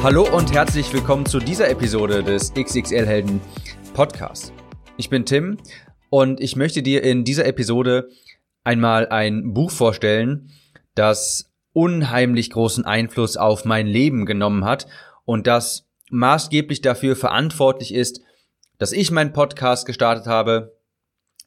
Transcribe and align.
Hallo 0.00 0.28
und 0.32 0.52
herzlich 0.52 0.92
willkommen 0.92 1.26
zu 1.26 1.40
dieser 1.40 1.68
Episode 1.68 2.22
des 2.22 2.54
XXL 2.54 3.04
Helden 3.04 3.40
Podcasts. 3.94 4.52
Ich 4.96 5.10
bin 5.10 5.24
Tim 5.24 5.58
und 6.08 6.40
ich 6.40 6.54
möchte 6.54 6.84
dir 6.84 7.02
in 7.02 7.24
dieser 7.24 7.46
Episode 7.46 8.08
einmal 8.62 9.08
ein 9.08 9.54
Buch 9.54 9.72
vorstellen, 9.72 10.50
das 10.94 11.50
unheimlich 11.72 12.50
großen 12.50 12.84
Einfluss 12.84 13.36
auf 13.36 13.64
mein 13.64 13.88
Leben 13.88 14.24
genommen 14.24 14.64
hat 14.64 14.86
und 15.24 15.48
das 15.48 15.88
maßgeblich 16.10 16.80
dafür 16.80 17.16
verantwortlich 17.16 17.92
ist, 17.92 18.20
dass 18.78 18.92
ich 18.92 19.10
meinen 19.10 19.32
Podcast 19.32 19.84
gestartet 19.84 20.28
habe, 20.28 20.76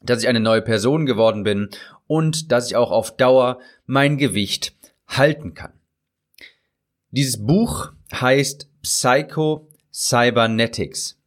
dass 0.02 0.22
ich 0.22 0.28
eine 0.28 0.40
neue 0.40 0.62
Person 0.62 1.06
geworden 1.06 1.42
bin 1.42 1.70
und 2.06 2.52
dass 2.52 2.66
ich 2.66 2.76
auch 2.76 2.90
auf 2.90 3.16
Dauer 3.16 3.60
mein 3.86 4.18
Gewicht 4.18 4.74
halten 5.08 5.54
kann. 5.54 5.72
Dieses 7.14 7.44
Buch 7.44 7.92
heißt 8.10 8.68
Psycho 8.80 9.68
Cybernetics. 9.92 11.18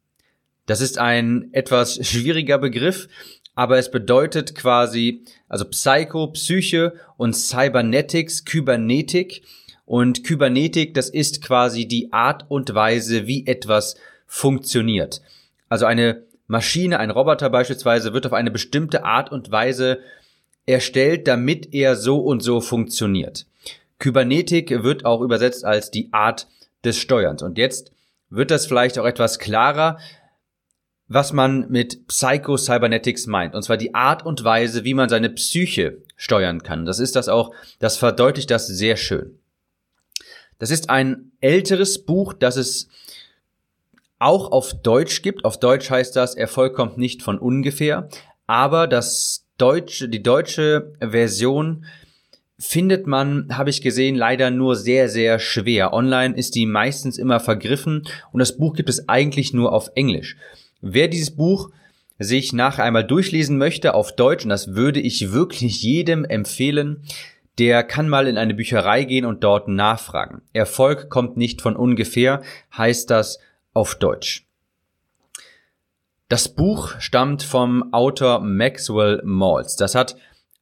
Das 0.66 0.80
ist 0.80 0.98
ein 0.98 1.48
etwas 1.52 2.04
schwieriger 2.04 2.58
Begriff, 2.58 3.06
aber 3.54 3.78
es 3.78 3.92
bedeutet 3.92 4.56
quasi, 4.56 5.22
also 5.48 5.64
Psycho, 5.64 6.26
Psyche 6.32 6.94
und 7.16 7.34
Cybernetics, 7.36 8.44
Kybernetik. 8.44 9.42
Und 9.84 10.24
Kybernetik, 10.24 10.92
das 10.94 11.08
ist 11.08 11.40
quasi 11.40 11.86
die 11.86 12.12
Art 12.12 12.46
und 12.48 12.74
Weise, 12.74 13.28
wie 13.28 13.46
etwas 13.46 13.94
funktioniert. 14.26 15.22
Also 15.68 15.86
eine 15.86 16.24
Maschine, 16.48 16.98
ein 16.98 17.12
Roboter 17.12 17.48
beispielsweise, 17.48 18.12
wird 18.12 18.26
auf 18.26 18.32
eine 18.32 18.50
bestimmte 18.50 19.04
Art 19.04 19.30
und 19.30 19.52
Weise 19.52 20.00
erstellt, 20.66 21.28
damit 21.28 21.72
er 21.72 21.94
so 21.94 22.18
und 22.18 22.42
so 22.42 22.60
funktioniert. 22.60 23.46
Kybernetik 23.98 24.82
wird 24.82 25.04
auch 25.04 25.20
übersetzt 25.20 25.64
als 25.64 25.90
die 25.90 26.12
Art 26.12 26.46
des 26.84 26.98
Steuerns. 26.98 27.42
Und 27.42 27.58
jetzt 27.58 27.92
wird 28.30 28.50
das 28.50 28.66
vielleicht 28.66 28.98
auch 28.98 29.06
etwas 29.06 29.38
klarer, 29.38 29.98
was 31.08 31.32
man 31.32 31.70
mit 31.70 32.08
Psycho-Cybernetics 32.08 33.26
meint. 33.26 33.54
Und 33.54 33.62
zwar 33.62 33.76
die 33.76 33.94
Art 33.94 34.26
und 34.26 34.42
Weise, 34.42 34.84
wie 34.84 34.94
man 34.94 35.08
seine 35.08 35.30
Psyche 35.30 35.98
steuern 36.16 36.62
kann. 36.62 36.84
Das 36.84 36.98
ist 36.98 37.14
das 37.14 37.28
auch, 37.28 37.54
das 37.78 37.96
verdeutlicht 37.96 38.50
das 38.50 38.66
sehr 38.66 38.96
schön. 38.96 39.38
Das 40.58 40.70
ist 40.70 40.90
ein 40.90 41.32
älteres 41.40 42.04
Buch, 42.04 42.32
das 42.32 42.56
es 42.56 42.88
auch 44.18 44.50
auf 44.50 44.72
Deutsch 44.82 45.22
gibt. 45.22 45.44
Auf 45.44 45.60
Deutsch 45.60 45.90
heißt 45.90 46.16
das, 46.16 46.34
Erfolg 46.34 46.74
kommt 46.74 46.98
nicht 46.98 47.22
von 47.22 47.38
ungefähr. 47.38 48.08
Aber 48.46 48.86
das 48.86 49.44
deutsche, 49.58 50.08
die 50.08 50.22
deutsche 50.22 50.94
Version 51.00 51.84
findet 52.58 53.06
man, 53.06 53.48
habe 53.56 53.70
ich 53.70 53.82
gesehen, 53.82 54.14
leider 54.14 54.50
nur 54.50 54.76
sehr, 54.76 55.08
sehr 55.08 55.38
schwer. 55.38 55.92
Online 55.92 56.36
ist 56.36 56.54
die 56.54 56.66
meistens 56.66 57.18
immer 57.18 57.40
vergriffen 57.40 58.04
und 58.32 58.38
das 58.38 58.56
Buch 58.56 58.74
gibt 58.74 58.88
es 58.88 59.08
eigentlich 59.08 59.52
nur 59.52 59.72
auf 59.72 59.90
Englisch. 59.94 60.36
Wer 60.80 61.08
dieses 61.08 61.30
Buch 61.30 61.70
sich 62.18 62.52
nachher 62.52 62.84
einmal 62.84 63.04
durchlesen 63.04 63.58
möchte 63.58 63.94
auf 63.94 64.16
Deutsch, 64.16 64.44
und 64.44 64.50
das 64.50 64.74
würde 64.74 65.00
ich 65.00 65.32
wirklich 65.32 65.82
jedem 65.82 66.24
empfehlen, 66.24 67.02
der 67.58 67.82
kann 67.82 68.08
mal 68.08 68.26
in 68.26 68.38
eine 68.38 68.54
Bücherei 68.54 69.04
gehen 69.04 69.24
und 69.24 69.44
dort 69.44 69.68
nachfragen. 69.68 70.42
Erfolg 70.52 71.08
kommt 71.08 71.36
nicht 71.36 71.62
von 71.62 71.76
ungefähr, 71.76 72.42
heißt 72.76 73.10
das 73.10 73.38
auf 73.72 73.94
Deutsch. 73.94 74.46
Das 76.28 76.48
Buch 76.48 76.94
stammt 76.98 77.42
vom 77.42 77.92
Autor 77.92 78.40
Maxwell 78.40 79.22
Maltz. 79.24 79.76
Das 79.76 79.94
hat 79.94 80.16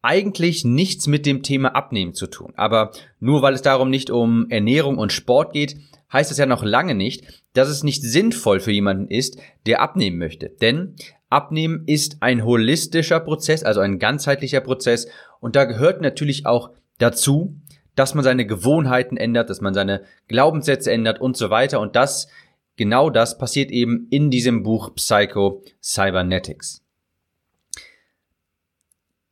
eigentlich 0.05 0.65
nichts 0.65 1.07
mit 1.07 1.27
dem 1.27 1.43
Thema 1.43 1.75
Abnehmen 1.75 2.15
zu 2.15 2.27
tun. 2.27 2.53
Aber 2.57 2.93
nur 3.21 3.43
weil 3.43 3.55
es 3.55 3.63
darum 3.63 3.91
nicht 3.91 4.11
um 4.11 4.49
Ernährung 4.51 4.99
und 4.99 5.13
Sport 5.13 5.53
geht, 5.53 5.77
heißt 6.13 6.31
es 6.31 6.39
ja 6.39 6.47
noch 6.47 6.63
lange 6.63 6.95
nicht, 6.95 7.43
dass 7.55 7.69
es 7.69 7.83
nicht 7.83 8.03
sinnvoll 8.03 8.61
für 8.61 8.71
jemanden 8.71 9.09
ist, 9.09 9.39
der 9.67 9.81
abnehmen 9.81 10.19
möchte. 10.19 10.49
Denn 10.49 10.95
Abnehmen 11.31 11.83
ist 11.87 12.19
ein 12.21 12.45
holistischer 12.45 13.19
Prozess, 13.19 13.65
also 13.65 13.81
ein 13.81 13.99
ganzheitlicher 13.99 14.61
Prozess. 14.61 15.09
Und 15.41 15.57
da 15.57 15.65
gehört 15.65 16.01
natürlich 16.01 16.47
auch 16.47 16.71
dazu, 16.99 17.57
dass 17.97 18.15
man 18.15 18.23
seine 18.23 18.47
Gewohnheiten 18.47 19.17
ändert, 19.17 19.51
dass 19.51 19.61
man 19.61 19.75
seine 19.75 20.03
Glaubenssätze 20.29 20.93
ändert 20.93 21.21
und 21.21 21.37
so 21.37 21.51
weiter. 21.51 21.81
Und 21.81 21.97
das, 21.97 22.29
genau 22.77 23.11
das 23.11 23.37
passiert 23.37 23.73
eben 23.73 24.07
in 24.11 24.31
diesem 24.31 24.63
Buch 24.63 24.95
Psycho 24.95 25.65
Cybernetics. 25.83 26.84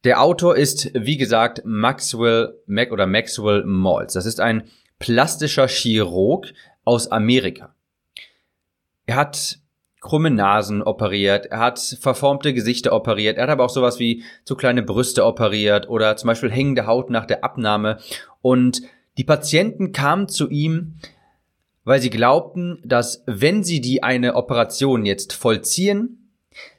Der 0.05 0.21
Autor 0.21 0.57
ist, 0.57 0.91
wie 0.95 1.17
gesagt, 1.17 1.63
Maxwell 1.65 2.59
Mac 2.67 2.91
oder 2.91 3.07
Maxwell 3.07 3.65
Maltz. 3.65 4.15
Das 4.15 4.27
ist 4.27 4.41
ein 4.41 4.65
plastischer 4.99 5.69
Chirurg 5.69 6.53
aus 6.85 7.11
Amerika. 7.11 7.75
Er 9.07 9.17
hat 9.17 9.59
krumme 10.01 10.31
Nasen 10.31 10.83
operiert, 10.83 11.47
er 11.47 11.61
hat 11.61 11.79
verformte 11.79 12.53
Gesichter 12.53 12.93
operiert, 12.93 13.37
er 13.37 13.45
hat 13.45 13.51
aber 13.51 13.65
auch 13.65 13.71
sowas 13.71 14.01
wie 14.01 14.25
zu 14.45 14.57
kleine 14.57 14.83
Brüste 14.83 15.25
operiert 15.25 15.89
oder 15.89 16.17
zum 16.17 16.27
Beispiel 16.27 16.51
hängende 16.51 16.87
Haut 16.87 17.09
nach 17.09 17.25
der 17.25 17.45
Abnahme. 17.45 17.99
Und 18.41 18.83
die 19.17 19.25
Patienten 19.25 19.93
kamen 19.93 20.29
zu 20.29 20.49
ihm, 20.51 20.97
weil 21.85 22.01
sie 22.01 22.11
glaubten, 22.11 22.81
dass 22.85 23.23
wenn 23.27 23.63
sie 23.63 23.81
die 23.81 24.03
eine 24.03 24.35
Operation 24.35 25.05
jetzt 25.05 25.33
vollziehen, 25.33 26.22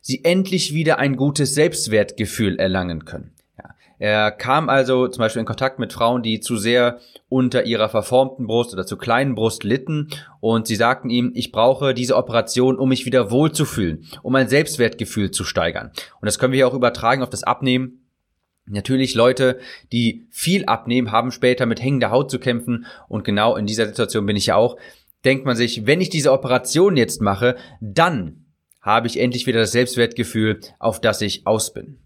sie 0.01 0.23
endlich 0.23 0.73
wieder 0.73 0.99
ein 0.99 1.15
gutes 1.15 1.53
Selbstwertgefühl 1.55 2.59
erlangen 2.59 3.05
können. 3.05 3.31
Ja. 3.57 3.69
Er 3.99 4.31
kam 4.31 4.69
also 4.69 5.07
zum 5.07 5.19
Beispiel 5.19 5.41
in 5.41 5.45
Kontakt 5.45 5.79
mit 5.79 5.93
Frauen, 5.93 6.23
die 6.23 6.39
zu 6.39 6.57
sehr 6.57 6.99
unter 7.29 7.65
ihrer 7.65 7.89
verformten 7.89 8.47
Brust 8.47 8.73
oder 8.73 8.85
zu 8.85 8.97
kleinen 8.97 9.35
Brust 9.35 9.63
litten 9.63 10.09
und 10.39 10.67
sie 10.67 10.75
sagten 10.75 11.09
ihm, 11.09 11.31
ich 11.33 11.51
brauche 11.51 11.93
diese 11.93 12.15
Operation, 12.15 12.77
um 12.77 12.89
mich 12.89 13.05
wieder 13.05 13.31
wohlzufühlen, 13.31 14.05
um 14.21 14.33
mein 14.33 14.49
Selbstwertgefühl 14.49 15.31
zu 15.31 15.43
steigern. 15.43 15.91
Und 16.21 16.25
das 16.25 16.37
können 16.37 16.53
wir 16.53 16.67
auch 16.67 16.73
übertragen 16.73 17.23
auf 17.23 17.29
das 17.29 17.43
Abnehmen. 17.43 18.03
Natürlich 18.65 19.13
Leute, 19.13 19.59
die 19.91 20.27
viel 20.29 20.65
abnehmen, 20.65 21.11
haben 21.11 21.31
später 21.31 21.65
mit 21.65 21.81
hängender 21.81 22.11
Haut 22.11 22.31
zu 22.31 22.39
kämpfen 22.39 22.85
und 23.09 23.25
genau 23.25 23.55
in 23.55 23.65
dieser 23.65 23.87
Situation 23.87 24.25
bin 24.25 24.37
ich 24.37 24.47
ja 24.47 24.55
auch. 24.55 24.77
Denkt 25.25 25.45
man 25.45 25.55
sich, 25.55 25.85
wenn 25.85 26.01
ich 26.01 26.09
diese 26.09 26.31
Operation 26.31 26.97
jetzt 26.97 27.21
mache, 27.21 27.55
dann 27.81 28.42
habe 28.83 29.07
ich 29.07 29.19
endlich 29.19 29.47
wieder 29.47 29.61
das 29.61 29.71
Selbstwertgefühl, 29.71 30.59
auf 30.77 31.01
das 31.01 31.21
ich 31.21 31.47
aus 31.47 31.73
bin. 31.73 31.97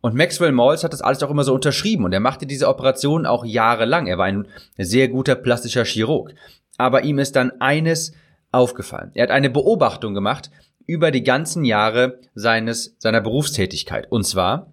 Und 0.00 0.14
Maxwell 0.14 0.52
Maltz 0.52 0.84
hat 0.84 0.92
das 0.92 1.00
alles 1.00 1.22
auch 1.22 1.30
immer 1.30 1.42
so 1.42 1.54
unterschrieben 1.54 2.04
und 2.04 2.12
er 2.12 2.20
machte 2.20 2.46
diese 2.46 2.68
Operation 2.68 3.26
auch 3.26 3.44
jahrelang. 3.44 4.06
Er 4.06 4.18
war 4.18 4.26
ein 4.26 4.46
sehr 4.78 5.08
guter 5.08 5.34
plastischer 5.34 5.84
Chirurg. 5.84 6.34
Aber 6.76 7.02
ihm 7.02 7.18
ist 7.18 7.34
dann 7.34 7.50
eines 7.60 8.12
aufgefallen. 8.52 9.10
Er 9.14 9.24
hat 9.24 9.30
eine 9.30 9.50
Beobachtung 9.50 10.14
gemacht 10.14 10.50
über 10.86 11.10
die 11.10 11.24
ganzen 11.24 11.64
Jahre 11.64 12.20
seines, 12.34 12.94
seiner 12.98 13.20
Berufstätigkeit. 13.20 14.06
Und 14.12 14.24
zwar, 14.24 14.72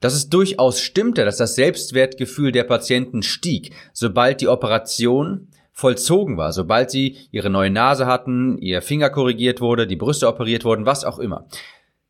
dass 0.00 0.14
es 0.14 0.30
durchaus 0.30 0.80
stimmte, 0.80 1.24
dass 1.24 1.36
das 1.36 1.56
Selbstwertgefühl 1.56 2.52
der 2.52 2.64
Patienten 2.64 3.22
stieg, 3.22 3.74
sobald 3.92 4.40
die 4.40 4.48
Operation 4.48 5.48
vollzogen 5.78 6.36
war, 6.36 6.52
sobald 6.52 6.90
sie 6.90 7.16
ihre 7.30 7.50
neue 7.50 7.70
Nase 7.70 8.06
hatten, 8.06 8.58
ihr 8.58 8.82
Finger 8.82 9.10
korrigiert 9.10 9.60
wurde, 9.60 9.86
die 9.86 9.94
Brüste 9.94 10.26
operiert 10.26 10.64
wurden, 10.64 10.86
was 10.86 11.04
auch 11.04 11.20
immer. 11.20 11.46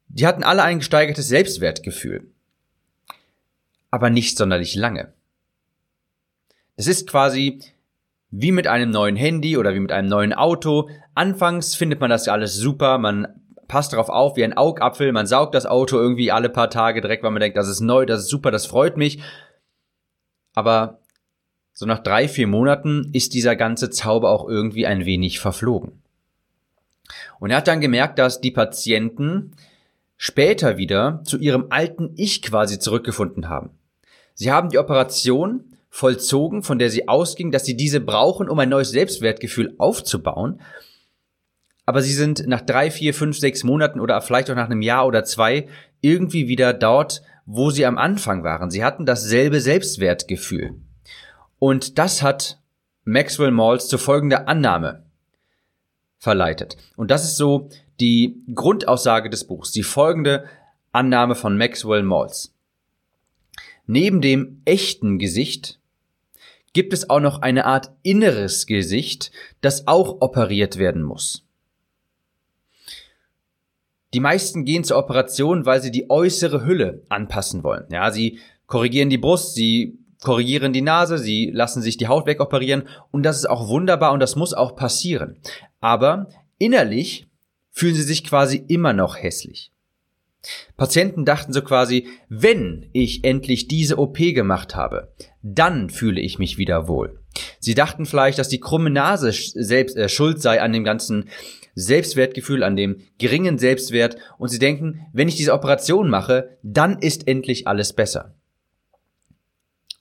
Die 0.09 0.27
hatten 0.27 0.43
alle 0.43 0.63
ein 0.63 0.79
gesteigertes 0.79 1.29
Selbstwertgefühl. 1.29 2.31
Aber 3.91 4.09
nicht 4.09 4.39
sonderlich 4.39 4.75
lange. 4.75 5.13
Es 6.77 6.87
ist 6.87 7.11
quasi 7.11 7.61
wie 8.31 8.53
mit 8.53 8.67
einem 8.67 8.89
neuen 8.89 9.17
Handy 9.17 9.59
oder 9.59 9.75
wie 9.75 9.81
mit 9.81 9.93
einem 9.93 10.09
neuen 10.09 10.33
Auto. 10.33 10.89
Anfangs 11.15 11.75
findet 11.75 12.01
man 12.01 12.09
das 12.09 12.27
alles 12.27 12.57
super, 12.57 12.97
man 12.97 13.29
passt 13.69 13.93
darauf 13.93 14.09
auf 14.09 14.39
wie 14.39 14.45
ein 14.45 14.57
Augapfel, 14.57 15.13
man 15.13 15.27
saugt 15.27 15.55
das 15.55 15.67
Auto 15.67 15.99
irgendwie 15.99 16.33
alle 16.33 16.49
paar 16.49 16.71
Tage 16.71 17.03
direkt, 17.03 17.23
weil 17.23 17.33
man 17.33 17.41
denkt, 17.41 17.59
das 17.59 17.69
ist 17.69 17.81
neu, 17.81 18.07
das 18.07 18.21
ist 18.21 18.31
super, 18.31 18.51
das 18.51 18.65
freut 18.65 18.97
mich. 18.97 19.21
Aber 20.55 20.98
so 21.79 21.87
nach 21.87 22.01
drei, 22.01 22.27
vier 22.27 22.49
Monaten 22.49 23.09
ist 23.13 23.35
dieser 23.35 23.55
ganze 23.55 23.89
Zauber 23.89 24.31
auch 24.31 24.49
irgendwie 24.49 24.85
ein 24.85 25.05
wenig 25.05 25.39
verflogen. 25.39 25.93
Und 27.39 27.51
er 27.51 27.59
hat 27.59 27.69
dann 27.69 27.81
gemerkt, 27.81 28.19
dass 28.19 28.41
die 28.41 28.51
Patienten 28.51 29.53
später 30.17 30.77
wieder 30.77 31.21
zu 31.23 31.39
ihrem 31.39 31.67
alten 31.71 32.15
Ich 32.17 32.43
quasi 32.43 32.81
zurückgefunden 32.81 33.49
haben. 33.49 33.71
Sie 34.35 34.51
haben 34.51 34.71
die 34.71 34.79
Operation 34.79 35.77
vollzogen, 35.89 36.65
von 36.65 36.81
der 36.81 36.91
sie 36.91 37.07
ausging, 37.07 37.53
dass 37.53 37.65
sie 37.65 37.77
diese 37.77 38.01
brauchen, 38.01 38.49
um 38.49 38.59
ein 38.59 38.71
neues 38.71 38.91
Selbstwertgefühl 38.91 39.77
aufzubauen. 39.79 40.61
Aber 41.87 42.03
sie 42.03 42.13
sind 42.13 42.45
nach 42.49 42.63
drei, 42.63 42.91
vier, 42.91 43.15
fünf, 43.15 43.39
sechs 43.39 43.63
Monaten 43.63 44.01
oder 44.01 44.21
vielleicht 44.21 44.51
auch 44.51 44.57
nach 44.57 44.69
einem 44.69 44.83
Jahr 44.83 45.07
oder 45.07 45.23
zwei 45.23 45.69
irgendwie 46.01 46.49
wieder 46.49 46.73
dort, 46.73 47.23
wo 47.47 47.71
sie 47.71 47.87
am 47.87 47.99
Anfang 47.99 48.43
waren. 48.43 48.69
Sie 48.69 48.83
hatten 48.83 49.07
dasselbe 49.07 49.61
Selbstwertgefühl. 49.61 50.75
Und 51.59 51.99
das 51.99 52.23
hat 52.23 52.61
Maxwell 53.05 53.51
Maltz 53.51 53.89
zu 53.89 53.99
folgender 53.99 54.49
Annahme 54.49 55.05
verleitet. 56.19 56.77
Und 56.97 57.11
das 57.11 57.25
ist 57.25 57.37
so 57.37 57.69
die 58.01 58.43
Grundaussage 58.55 59.31
des 59.31 59.45
Buchs, 59.45 59.73
die 59.73 59.83
folgende 59.83 60.45
Annahme 60.93 61.35
von 61.35 61.57
Maxwell 61.57 62.03
Maltz. 62.03 62.55
Neben 63.87 64.21
dem 64.21 64.61
echten 64.65 65.19
Gesicht 65.19 65.81
gibt 66.73 66.93
es 66.93 67.09
auch 67.09 67.21
noch 67.21 67.41
eine 67.41 67.65
Art 67.65 67.91
inneres 68.03 68.67
Gesicht, 68.67 69.33
das 69.61 69.87
auch 69.87 70.21
operiert 70.21 70.77
werden 70.77 71.03
muss. 71.03 71.45
Die 74.15 74.21
meisten 74.21 74.65
gehen 74.65 74.85
zur 74.85 74.99
Operation, 74.99 75.67
weil 75.67 75.83
sie 75.83 75.91
die 75.91 76.09
äußere 76.11 76.65
Hülle 76.65 77.03
anpassen 77.09 77.63
wollen. 77.63 77.87
Ja, 77.91 78.11
sie 78.11 78.39
korrigieren 78.67 79.11
die 79.11 79.19
Brust, 79.19 79.55
sie 79.55 79.99
korrigieren 80.23 80.73
die 80.73 80.83
Nase, 80.83 81.19
sie 81.19 81.51
lassen 81.53 81.83
sich 81.83 81.97
die 81.97 82.09
Haut 82.09 82.27
wegoperieren 82.27 82.89
und 83.11 83.23
das 83.23 83.37
ist 83.37 83.49
auch 83.49 83.69
wunderbar 83.69 84.13
und 84.13 84.21
das 84.21 84.37
muss 84.37 84.55
auch 84.55 84.77
passieren. 84.77 85.39
Aber 85.81 86.29
innerlich 86.59 87.29
fühlen 87.71 87.95
sie 87.95 88.03
sich 88.03 88.25
quasi 88.25 88.65
immer 88.69 88.93
noch 88.93 89.17
hässlich. 89.17 89.73
Patienten 90.77 91.25
dachten 91.25 91.53
so 91.53 91.63
quasi, 91.63 92.07
wenn 92.29 92.89
ich 92.93 93.25
endlich 93.25 93.69
diese 93.69 93.99
OP 93.99 94.19
gemacht 94.19 94.77
habe, 94.77 95.13
dann 95.43 95.91
fühle 95.91 96.21
ich 96.21 96.39
mich 96.39 96.59
wieder 96.59 96.89
wohl. 96.89 97.21
Sie 97.59 97.75
dachten 97.75 98.07
vielleicht, 98.07 98.39
dass 98.39 98.49
die 98.49 98.61
krumme 98.61 98.91
Nase 98.91 99.33
selbst 99.33 99.97
äh, 99.97 100.09
schuld 100.09 100.41
sei 100.41 100.61
an 100.61 100.73
dem 100.73 100.85
ganzen 100.85 101.29
Selbstwertgefühl, 101.75 102.63
an 102.63 102.77
dem 102.77 103.03
geringen 103.19 103.59
Selbstwert 103.59 104.17
und 104.39 104.49
sie 104.49 104.59
denken, 104.59 105.07
wenn 105.13 105.29
ich 105.29 105.37
diese 105.37 105.53
Operation 105.53 106.09
mache, 106.09 106.57
dann 106.63 106.99
ist 106.99 107.29
endlich 107.29 107.69
alles 107.69 107.93
besser. 107.93 108.35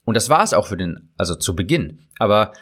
Und 0.08 0.14
das 0.14 0.30
war 0.30 0.42
es 0.42 0.54
auch 0.54 0.68
für 0.68 0.78
den, 0.78 1.10
also 1.18 1.36
zu 1.36 1.54
Beginn. 1.54 2.00
Aber 2.18 2.54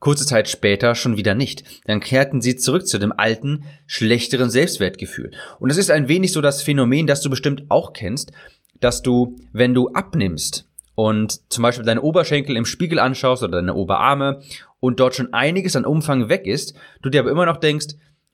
kurze 0.00 0.24
Zeit 0.24 0.48
später 0.48 0.94
schon 0.94 1.18
wieder 1.18 1.34
nicht. 1.34 1.62
Dann 1.84 2.00
kehrten 2.00 2.40
sie 2.40 2.56
zurück 2.56 2.86
zu 2.86 2.98
dem 2.98 3.12
alten, 3.12 3.66
schlechteren 3.86 4.48
Selbstwertgefühl. 4.48 5.30
Und 5.60 5.68
es 5.68 5.76
ist 5.76 5.90
ein 5.90 6.08
wenig 6.08 6.32
so 6.32 6.40
das 6.40 6.62
Phänomen, 6.62 7.06
das 7.06 7.20
du 7.20 7.28
bestimmt 7.28 7.64
auch 7.68 7.92
kennst, 7.92 8.32
dass 8.80 9.02
du, 9.02 9.36
wenn 9.52 9.74
du 9.74 9.90
abnimmst 9.90 10.66
und 10.94 11.52
zum 11.52 11.64
Beispiel 11.64 11.84
deine 11.84 12.00
Oberschenkel 12.00 12.56
im 12.56 12.64
Spiegel 12.64 12.98
anschaust 12.98 13.42
oder 13.42 13.58
deine 13.58 13.74
Oberarme 13.74 14.40
und 14.80 15.00
dort 15.00 15.16
schon 15.16 15.34
einiges 15.34 15.76
an 15.76 15.84
Umfang 15.84 16.30
weg 16.30 16.46
ist, 16.46 16.72
du 17.02 17.10
dir 17.10 17.20
aber 17.20 17.30
immer 17.30 17.44
noch 17.44 17.58
denkst, 17.58 17.88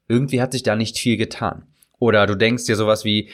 irgendwie 0.07 0.41
hat 0.41 0.53
sich 0.53 0.63
da 0.63 0.77
nicht 0.77 0.99
viel 0.99 1.17
getan. 1.17 1.65
Oder 1.99 2.29
du 2.29 2.37
denkst 2.37 2.67
dir 2.67 2.77
sowas 2.77 3.05
wie, 3.05 3.31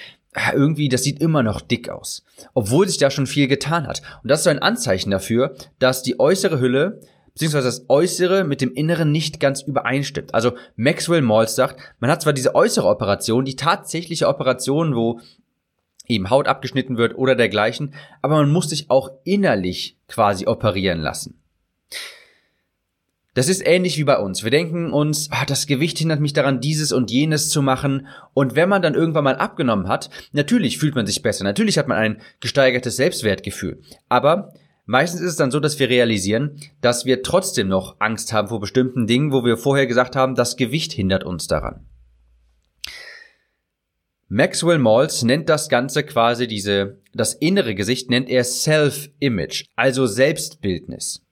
irgendwie, 0.54 0.88
das 0.88 1.02
sieht 1.02 1.20
immer 1.20 1.42
noch 1.42 1.60
dick 1.60 1.88
aus, 1.88 2.24
obwohl 2.54 2.86
sich 2.88 2.98
da 2.98 3.10
schon 3.10 3.26
viel 3.26 3.48
getan 3.48 3.86
hat. 3.86 4.02
Und 4.22 4.30
das 4.30 4.40
ist 4.40 4.44
so 4.44 4.50
ein 4.50 4.60
Anzeichen 4.60 5.10
dafür, 5.10 5.56
dass 5.78 6.02
die 6.02 6.20
äußere 6.20 6.60
Hülle 6.60 7.00
beziehungsweise 7.32 7.68
das 7.68 7.86
Äußere 7.88 8.44
mit 8.44 8.60
dem 8.60 8.72
Inneren 8.72 9.12
nicht 9.12 9.40
ganz 9.40 9.62
übereinstimmt. 9.62 10.34
Also 10.34 10.52
Maxwell 10.76 11.22
Maltz 11.22 11.54
sagt, 11.54 11.80
man 11.98 12.10
hat 12.10 12.22
zwar 12.22 12.32
diese 12.32 12.54
äußere 12.54 12.86
Operation, 12.86 13.44
die 13.44 13.56
tatsächliche 13.56 14.28
Operation, 14.28 14.94
wo 14.94 15.20
eben 16.06 16.28
Haut 16.28 16.48
abgeschnitten 16.48 16.96
wird 16.96 17.16
oder 17.16 17.36
dergleichen, 17.36 17.94
aber 18.20 18.36
man 18.36 18.50
muss 18.50 18.68
sich 18.68 18.90
auch 18.90 19.10
innerlich 19.24 19.96
quasi 20.08 20.46
operieren 20.46 21.00
lassen. 21.00 21.39
Das 23.34 23.48
ist 23.48 23.64
ähnlich 23.64 23.96
wie 23.96 24.04
bei 24.04 24.18
uns. 24.18 24.42
Wir 24.42 24.50
denken 24.50 24.92
uns, 24.92 25.28
ah, 25.30 25.44
das 25.44 25.68
Gewicht 25.68 25.98
hindert 25.98 26.20
mich 26.20 26.32
daran, 26.32 26.60
dieses 26.60 26.90
und 26.90 27.12
jenes 27.12 27.48
zu 27.48 27.62
machen. 27.62 28.08
Und 28.34 28.56
wenn 28.56 28.68
man 28.68 28.82
dann 28.82 28.94
irgendwann 28.94 29.24
mal 29.24 29.36
abgenommen 29.36 29.86
hat, 29.86 30.10
natürlich 30.32 30.78
fühlt 30.78 30.96
man 30.96 31.06
sich 31.06 31.22
besser. 31.22 31.44
Natürlich 31.44 31.78
hat 31.78 31.86
man 31.86 31.96
ein 31.96 32.20
gesteigertes 32.40 32.96
Selbstwertgefühl. 32.96 33.80
Aber 34.08 34.52
meistens 34.84 35.20
ist 35.20 35.30
es 35.30 35.36
dann 35.36 35.52
so, 35.52 35.60
dass 35.60 35.78
wir 35.78 35.88
realisieren, 35.88 36.58
dass 36.80 37.04
wir 37.04 37.22
trotzdem 37.22 37.68
noch 37.68 37.96
Angst 38.00 38.32
haben 38.32 38.48
vor 38.48 38.58
bestimmten 38.58 39.06
Dingen, 39.06 39.32
wo 39.32 39.44
wir 39.44 39.56
vorher 39.56 39.86
gesagt 39.86 40.16
haben, 40.16 40.34
das 40.34 40.56
Gewicht 40.56 40.92
hindert 40.92 41.22
uns 41.22 41.46
daran. 41.46 41.86
Maxwell 44.32 44.78
Maltz 44.78 45.22
nennt 45.22 45.48
das 45.48 45.68
Ganze 45.68 46.04
quasi 46.04 46.46
diese, 46.48 47.00
das 47.12 47.34
innere 47.34 47.74
Gesicht 47.74 48.10
nennt 48.10 48.28
er 48.28 48.44
Self-Image, 48.44 49.66
also 49.74 50.06
Selbstbildnis. 50.06 51.22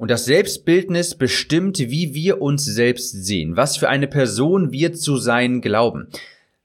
Und 0.00 0.10
das 0.10 0.24
Selbstbildnis 0.24 1.14
bestimmt, 1.14 1.78
wie 1.78 2.14
wir 2.14 2.40
uns 2.40 2.64
selbst 2.64 3.10
sehen, 3.10 3.58
was 3.58 3.76
für 3.76 3.90
eine 3.90 4.06
Person 4.06 4.72
wir 4.72 4.94
zu 4.94 5.18
sein 5.18 5.60
glauben. 5.60 6.08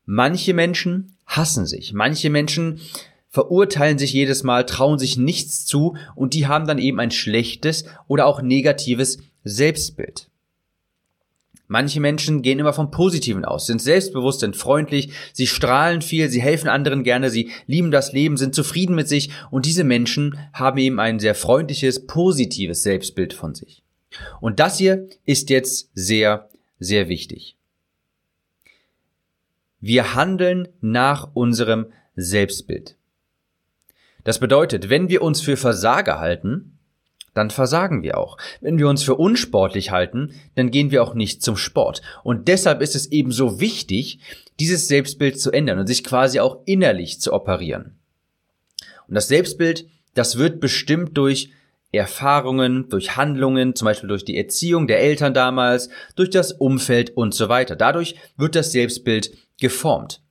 Manche 0.06 0.54
Menschen 0.54 1.18
hassen 1.26 1.66
sich, 1.66 1.92
manche 1.92 2.30
Menschen 2.30 2.80
verurteilen 3.28 3.98
sich 3.98 4.14
jedes 4.14 4.44
Mal, 4.44 4.66
trauen 4.66 5.00
sich 5.00 5.18
nichts 5.18 5.66
zu 5.66 5.98
und 6.16 6.34
die 6.34 6.48
haben 6.48 6.66
dann 6.66 6.78
eben 6.78 6.98
ein 7.02 7.12
schlechtes 7.12 7.84
oder 8.08 8.26
auch 8.26 8.42
negatives 8.42 9.18
Selbstbild. 9.44 10.30
Manche 11.68 12.00
Menschen 12.00 12.44
gehen 12.44 12.60
immer 12.60 12.74
vom 12.74 12.92
Positiven 12.92 13.44
aus, 13.44 13.66
sind 13.66 13.82
selbstbewusst, 13.82 14.42
sind 14.42 14.56
freundlich, 14.56 15.10
sie 15.34 15.48
strahlen 15.48 16.02
viel, 16.02 16.30
sie 16.30 16.42
helfen 16.42 16.68
anderen 16.68 17.04
gerne, 17.04 17.32
sie 17.32 17.52
lieben 17.66 17.90
das 17.90 18.14
Leben, 18.14 18.38
sind 18.38 18.54
zufrieden 18.54 18.96
mit 18.96 19.10
sich 19.10 19.32
und 19.50 19.66
diese 19.66 19.84
Menschen 19.84 20.38
haben 20.54 20.78
eben 20.78 21.00
ein 21.00 21.20
sehr 21.20 21.34
freundliches, 21.34 22.06
positives 22.06 22.84
Selbstbild 22.84 23.34
von 23.34 23.56
sich. 23.56 23.84
Und 24.42 24.60
das 24.60 24.78
hier 24.78 25.08
ist 25.26 25.50
jetzt 25.50 25.90
sehr, 25.96 26.50
sehr 26.80 27.10
wichtig. 27.10 27.58
Wir 29.80 30.16
handeln 30.16 30.68
nach 30.82 31.30
unserem 31.34 31.88
Selbstbild. 32.16 32.96
Das 34.24 34.40
bedeutet, 34.40 34.90
wenn 34.90 35.10
wir 35.10 35.22
uns 35.22 35.42
für 35.42 35.58
Versager 35.58 36.20
halten, 36.20 36.75
dann 37.36 37.52
versagen 37.52 38.02
wir 38.02 38.18
auch. 38.18 38.38
Wenn 38.62 38.80
wir 38.80 38.88
uns 38.88 39.04
für 39.04 39.16
unsportlich 39.16 39.92
halten, 39.92 40.34
dann 40.56 40.72
gehen 40.72 40.90
wir 40.90 41.04
auch 41.04 41.14
nicht 41.14 41.44
zum 41.44 41.58
Sport. 41.58 42.02
Und 42.24 42.48
deshalb 42.48 42.82
ist 42.82 42.96
es 42.96 43.12
eben 43.12 43.32
so 43.32 43.60
wichtig, 43.60 44.20
dieses 44.60 44.88
Selbstbild 44.88 45.40
zu 45.40 45.52
ändern 45.52 45.78
und 45.78 45.86
sich 45.86 46.04
quasi 46.04 46.40
auch 46.40 46.62
innerlich 46.66 47.20
zu 47.22 47.34
operieren. 47.34 48.00
Und 49.08 49.16
das 49.16 49.28
Selbstbild, 49.28 49.86
das 50.16 50.38
wird 50.38 50.60
bestimmt 50.60 51.18
durch 51.18 51.52
Erfahrungen, 51.92 52.90
durch 52.90 53.16
Handlungen, 53.16 53.76
zum 53.76 53.86
Beispiel 53.86 54.10
durch 54.10 54.26
die 54.26 54.38
Erziehung 54.38 54.88
der 54.88 55.00
Eltern 55.00 55.34
damals, 55.34 55.90
durch 56.16 56.30
das 56.30 56.54
Umfeld 56.54 57.12
und 57.16 57.34
so 57.34 57.50
weiter. 57.50 57.76
Dadurch 57.76 58.16
wird 58.38 58.56
das 58.56 58.72
Selbstbild 58.72 59.32
geformt. 59.60 60.22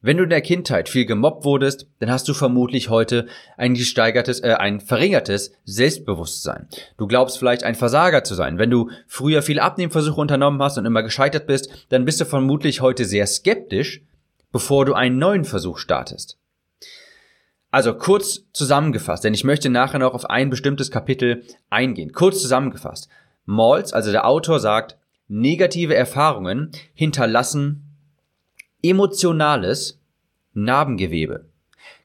Wenn 0.00 0.16
du 0.16 0.22
in 0.22 0.30
der 0.30 0.42
Kindheit 0.42 0.88
viel 0.88 1.06
gemobbt 1.06 1.44
wurdest, 1.44 1.88
dann 1.98 2.10
hast 2.10 2.28
du 2.28 2.34
vermutlich 2.34 2.88
heute 2.88 3.26
ein 3.56 3.74
gesteigertes, 3.74 4.38
äh, 4.40 4.54
ein 4.54 4.80
verringertes 4.80 5.52
Selbstbewusstsein. 5.64 6.68
Du 6.96 7.08
glaubst 7.08 7.36
vielleicht 7.36 7.64
ein 7.64 7.74
Versager 7.74 8.22
zu 8.22 8.36
sein. 8.36 8.58
Wenn 8.58 8.70
du 8.70 8.90
früher 9.08 9.42
viele 9.42 9.62
Abnehmversuche 9.62 10.20
unternommen 10.20 10.62
hast 10.62 10.78
und 10.78 10.86
immer 10.86 11.02
gescheitert 11.02 11.48
bist, 11.48 11.86
dann 11.88 12.04
bist 12.04 12.20
du 12.20 12.26
vermutlich 12.26 12.80
heute 12.80 13.04
sehr 13.04 13.26
skeptisch, 13.26 14.02
bevor 14.52 14.84
du 14.84 14.94
einen 14.94 15.18
neuen 15.18 15.44
Versuch 15.44 15.78
startest. 15.78 16.38
Also 17.72 17.92
kurz 17.92 18.44
zusammengefasst, 18.52 19.24
denn 19.24 19.34
ich 19.34 19.44
möchte 19.44 19.68
nachher 19.68 19.98
noch 19.98 20.14
auf 20.14 20.30
ein 20.30 20.48
bestimmtes 20.48 20.92
Kapitel 20.92 21.42
eingehen. 21.70 22.12
Kurz 22.12 22.40
zusammengefasst. 22.40 23.08
Maltz, 23.46 23.92
also 23.92 24.12
der 24.12 24.26
Autor, 24.28 24.60
sagt, 24.60 24.96
negative 25.26 25.96
Erfahrungen 25.96 26.70
hinterlassen 26.94 27.87
emotionales 28.82 30.00
Narbengewebe. 30.52 31.46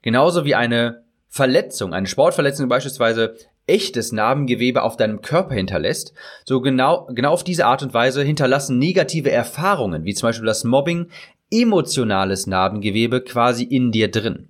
Genauso 0.01 0.45
wie 0.45 0.55
eine 0.55 1.03
Verletzung, 1.27 1.93
eine 1.93 2.07
Sportverletzung 2.07 2.69
beispielsweise 2.69 3.35
echtes 3.65 4.11
Narbengewebe 4.11 4.83
auf 4.83 4.97
deinem 4.97 5.21
Körper 5.21 5.55
hinterlässt, 5.55 6.13
so 6.45 6.61
genau, 6.61 7.07
genau 7.13 7.31
auf 7.31 7.43
diese 7.43 7.65
Art 7.65 7.81
und 7.81 7.93
Weise 7.93 8.23
hinterlassen 8.23 8.77
negative 8.77 9.31
Erfahrungen, 9.31 10.03
wie 10.03 10.13
zum 10.13 10.27
Beispiel 10.27 10.45
das 10.45 10.63
Mobbing, 10.63 11.07
emotionales 11.49 12.45
Narbengewebe 12.47 13.21
quasi 13.21 13.63
in 13.63 13.91
dir 13.91 14.11
drin. 14.11 14.49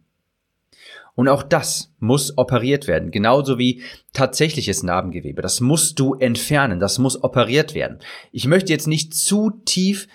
Und 1.16 1.28
auch 1.28 1.44
das 1.44 1.94
muss 2.00 2.38
operiert 2.38 2.88
werden, 2.88 3.12
genauso 3.12 3.60
wie 3.60 3.84
tatsächliches 4.14 4.82
Narbengewebe. 4.82 5.44
Das 5.44 5.62
musst 5.62 6.00
du 6.00 6.16
entfernen, 6.16 6.80
das 6.80 6.98
muss 6.98 7.24
operiert 7.24 7.76
werden. 7.76 8.00
Ich 8.32 8.48
möchte 8.48 8.74
jetzt 8.74 8.88
nicht 8.88 9.14
zu 9.14 9.52
tief 9.64 10.08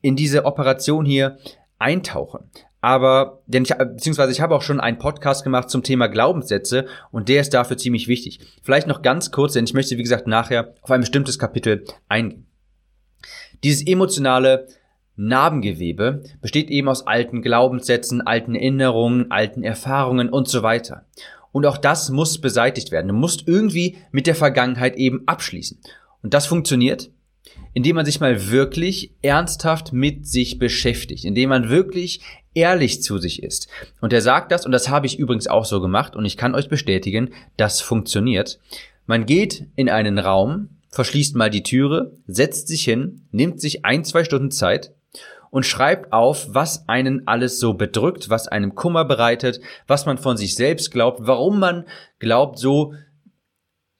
in 0.00 0.16
diese 0.16 0.44
Operation 0.44 1.04
hier 1.04 1.38
eintauchen. 1.78 2.50
Aber, 2.80 3.42
denn 3.46 3.64
ich, 3.64 3.74
beziehungsweise 3.74 4.32
ich 4.32 4.40
habe 4.40 4.54
auch 4.54 4.62
schon 4.62 4.80
einen 4.80 4.98
Podcast 4.98 5.44
gemacht 5.44 5.68
zum 5.68 5.82
Thema 5.82 6.06
Glaubenssätze 6.06 6.86
und 7.10 7.28
der 7.28 7.42
ist 7.42 7.52
dafür 7.52 7.76
ziemlich 7.76 8.08
wichtig. 8.08 8.40
Vielleicht 8.62 8.86
noch 8.86 9.02
ganz 9.02 9.30
kurz, 9.30 9.52
denn 9.52 9.64
ich 9.64 9.74
möchte, 9.74 9.98
wie 9.98 10.02
gesagt, 10.02 10.26
nachher 10.26 10.74
auf 10.80 10.90
ein 10.90 11.00
bestimmtes 11.00 11.38
Kapitel 11.38 11.84
eingehen. 12.08 12.46
Dieses 13.62 13.86
emotionale 13.86 14.66
Narbengewebe 15.16 16.22
besteht 16.40 16.70
eben 16.70 16.88
aus 16.88 17.06
alten 17.06 17.42
Glaubenssätzen, 17.42 18.22
alten 18.22 18.54
Erinnerungen, 18.54 19.30
alten 19.30 19.62
Erfahrungen 19.62 20.30
und 20.30 20.48
so 20.48 20.62
weiter. 20.62 21.04
Und 21.52 21.66
auch 21.66 21.76
das 21.76 22.08
muss 22.08 22.40
beseitigt 22.40 22.90
werden. 22.90 23.08
Du 23.08 23.14
musst 23.14 23.46
irgendwie 23.46 23.98
mit 24.12 24.26
der 24.26 24.34
Vergangenheit 24.34 24.96
eben 24.96 25.24
abschließen. 25.26 25.78
Und 26.22 26.32
das 26.32 26.46
funktioniert, 26.46 27.10
indem 27.74 27.96
man 27.96 28.06
sich 28.06 28.20
mal 28.20 28.50
wirklich 28.50 29.12
ernsthaft 29.22 29.92
mit 29.92 30.26
sich 30.26 30.58
beschäftigt, 30.58 31.24
indem 31.24 31.50
man 31.50 31.68
wirklich 31.68 32.20
ehrlich 32.54 33.02
zu 33.02 33.18
sich 33.18 33.42
ist. 33.42 33.68
Und 34.00 34.12
er 34.12 34.22
sagt 34.22 34.52
das, 34.52 34.66
und 34.66 34.72
das 34.72 34.88
habe 34.88 35.06
ich 35.06 35.18
übrigens 35.18 35.46
auch 35.46 35.64
so 35.64 35.80
gemacht, 35.80 36.16
und 36.16 36.24
ich 36.24 36.36
kann 36.36 36.54
euch 36.54 36.68
bestätigen, 36.68 37.30
das 37.56 37.80
funktioniert. 37.80 38.58
Man 39.06 39.26
geht 39.26 39.66
in 39.76 39.88
einen 39.88 40.18
Raum, 40.18 40.70
verschließt 40.90 41.36
mal 41.36 41.50
die 41.50 41.62
Türe, 41.62 42.12
setzt 42.26 42.68
sich 42.68 42.84
hin, 42.84 43.22
nimmt 43.30 43.60
sich 43.60 43.84
ein, 43.84 44.04
zwei 44.04 44.24
Stunden 44.24 44.50
Zeit 44.50 44.92
und 45.50 45.66
schreibt 45.66 46.12
auf, 46.12 46.46
was 46.50 46.88
einen 46.88 47.26
alles 47.26 47.58
so 47.58 47.74
bedrückt, 47.74 48.30
was 48.30 48.48
einem 48.48 48.74
Kummer 48.74 49.04
bereitet, 49.04 49.60
was 49.86 50.06
man 50.06 50.18
von 50.18 50.36
sich 50.36 50.54
selbst 50.54 50.90
glaubt, 50.90 51.20
warum 51.22 51.58
man 51.58 51.84
glaubt, 52.18 52.58
so 52.58 52.94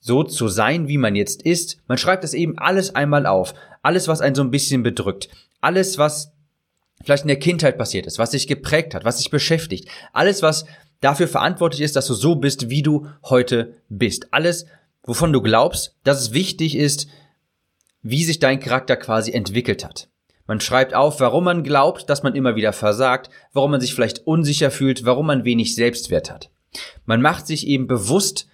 so 0.00 0.25
zu 0.25 0.49
sein, 0.49 0.88
wie 0.88 0.99
man 0.99 1.14
jetzt 1.14 1.42
ist. 1.42 1.78
Man 1.87 1.99
schreibt 1.99 2.25
das 2.25 2.35
eben 2.35 2.59
alles 2.59 2.95
einmal 2.95 3.26
auf. 3.26 3.54
Alles, 3.83 4.09
was 4.09 4.21
einen 4.21 4.35
so 4.35 4.42
ein 4.42 4.50
bisschen 4.50 4.83
bedrückt. 4.83 5.28
Alles, 5.61 5.99
was 5.99 6.33
vielleicht 7.02 7.25
in 7.25 7.28
der 7.28 7.38
Kindheit 7.38 7.78
passiert 7.78 8.07
ist, 8.07 8.19
was 8.19 8.33
sich 8.33 8.47
geprägt 8.47 8.95
hat, 8.95 9.04
was 9.04 9.19
sich 9.19 9.30
beschäftigt. 9.30 9.88
Alles, 10.12 10.42
was 10.42 10.64
dafür 11.00 11.28
verantwortlich 11.28 11.83
ist, 11.83 11.97
dass 11.97 12.07
du 12.07 12.14
so 12.14 12.37
bist, 12.37 12.71
wie 12.71 12.83
du 12.83 13.07
heute 13.25 13.76
bist. 13.88 14.33
Alles, 14.33 14.66
wovon 15.04 15.33
du 15.33 15.40
glaubst, 15.42 15.97
dass 16.04 16.21
es 16.21 16.33
wichtig 16.33 16.76
ist, 16.76 17.09
wie 18.02 18.25
sich 18.25 18.38
dein 18.38 18.61
Charakter 18.61 18.97
quasi 18.97 19.33
entwickelt 19.33 19.85
hat. 19.85 20.09
Man 20.47 20.61
schreibt 20.61 20.95
auf, 20.95 21.21
warum 21.21 21.45
man 21.45 21.62
glaubt, 21.62 22.11
dass 22.11 22.23
man 22.23 22.35
immer 22.35 22.57
wieder 22.57 22.73
versagt, 22.73 23.30
warum 23.52 23.71
man 23.71 23.80
sich 23.80 23.95
vielleicht 23.95 24.26
unsicher 24.26 24.71
fühlt, 24.71 25.04
warum 25.04 25.26
man 25.26 25.45
wenig 25.45 25.75
Selbstwert 25.75 26.30
hat. 26.30 26.50
Man 27.04 27.23
macht 27.23 27.47
sich 27.47 27.66
eben 27.66 27.87
bewusst, 27.87 28.47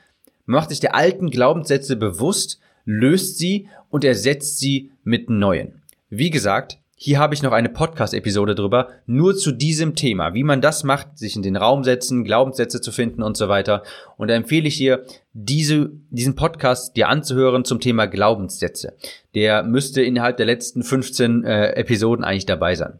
macht 0.46 0.70
sich 0.70 0.80
der 0.80 0.94
alten 0.94 1.30
Glaubenssätze 1.30 1.96
bewusst, 1.96 2.60
löst 2.84 3.38
sie 3.38 3.68
und 3.90 4.04
ersetzt 4.04 4.58
sie 4.58 4.90
mit 5.04 5.28
neuen. 5.28 5.82
Wie 6.08 6.30
gesagt, 6.30 6.78
hier 6.98 7.18
habe 7.18 7.34
ich 7.34 7.42
noch 7.42 7.52
eine 7.52 7.68
Podcast-Episode 7.68 8.54
drüber, 8.54 8.88
nur 9.04 9.36
zu 9.36 9.52
diesem 9.52 9.96
Thema, 9.96 10.32
wie 10.32 10.44
man 10.44 10.62
das 10.62 10.82
macht, 10.82 11.18
sich 11.18 11.36
in 11.36 11.42
den 11.42 11.56
Raum 11.56 11.84
setzen, 11.84 12.24
Glaubenssätze 12.24 12.80
zu 12.80 12.90
finden 12.90 13.22
und 13.22 13.36
so 13.36 13.50
weiter. 13.50 13.82
Und 14.16 14.28
da 14.28 14.34
empfehle 14.34 14.66
ich 14.66 14.78
dir, 14.78 15.04
diese, 15.34 15.90
diesen 16.08 16.36
Podcast 16.36 16.96
dir 16.96 17.10
anzuhören 17.10 17.66
zum 17.66 17.80
Thema 17.80 18.06
Glaubenssätze. 18.06 18.94
Der 19.34 19.62
müsste 19.62 20.00
innerhalb 20.00 20.38
der 20.38 20.46
letzten 20.46 20.82
15 20.82 21.44
äh, 21.44 21.72
Episoden 21.72 22.24
eigentlich 22.24 22.46
dabei 22.46 22.74
sein. 22.74 22.98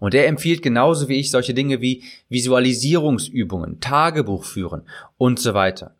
Und 0.00 0.14
er 0.14 0.26
empfiehlt 0.26 0.62
genauso 0.62 1.08
wie 1.08 1.20
ich 1.20 1.30
solche 1.30 1.54
Dinge 1.54 1.80
wie 1.80 2.02
Visualisierungsübungen, 2.28 3.80
Tagebuch 3.80 4.44
führen 4.44 4.82
und 5.18 5.38
so 5.38 5.54
weiter. 5.54 5.96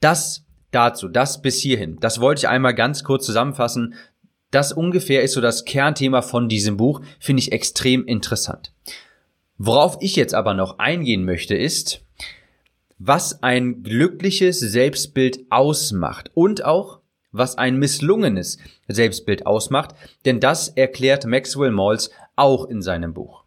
Das 0.00 0.44
dazu, 0.70 1.08
das 1.08 1.42
bis 1.42 1.60
hierhin. 1.60 1.98
Das 2.00 2.20
wollte 2.20 2.40
ich 2.40 2.48
einmal 2.48 2.74
ganz 2.74 3.04
kurz 3.04 3.26
zusammenfassen. 3.26 3.94
Das 4.50 4.72
ungefähr 4.72 5.22
ist 5.22 5.32
so 5.32 5.40
das 5.40 5.64
Kernthema 5.64 6.22
von 6.22 6.48
diesem 6.48 6.76
Buch, 6.76 7.00
finde 7.18 7.40
ich 7.40 7.52
extrem 7.52 8.04
interessant. 8.06 8.72
Worauf 9.58 9.98
ich 10.00 10.16
jetzt 10.16 10.34
aber 10.34 10.54
noch 10.54 10.78
eingehen 10.78 11.24
möchte, 11.24 11.54
ist, 11.54 12.02
was 12.98 13.42
ein 13.42 13.82
glückliches 13.82 14.60
Selbstbild 14.60 15.40
ausmacht 15.50 16.30
und 16.34 16.64
auch, 16.64 17.00
was 17.32 17.56
ein 17.58 17.76
misslungenes 17.78 18.58
Selbstbild 18.88 19.46
ausmacht, 19.46 19.94
denn 20.24 20.40
das 20.40 20.68
erklärt 20.68 21.26
Maxwell 21.26 21.70
Maltz 21.70 22.10
auch 22.40 22.64
in 22.66 22.82
seinem 22.82 23.14
Buch. 23.14 23.44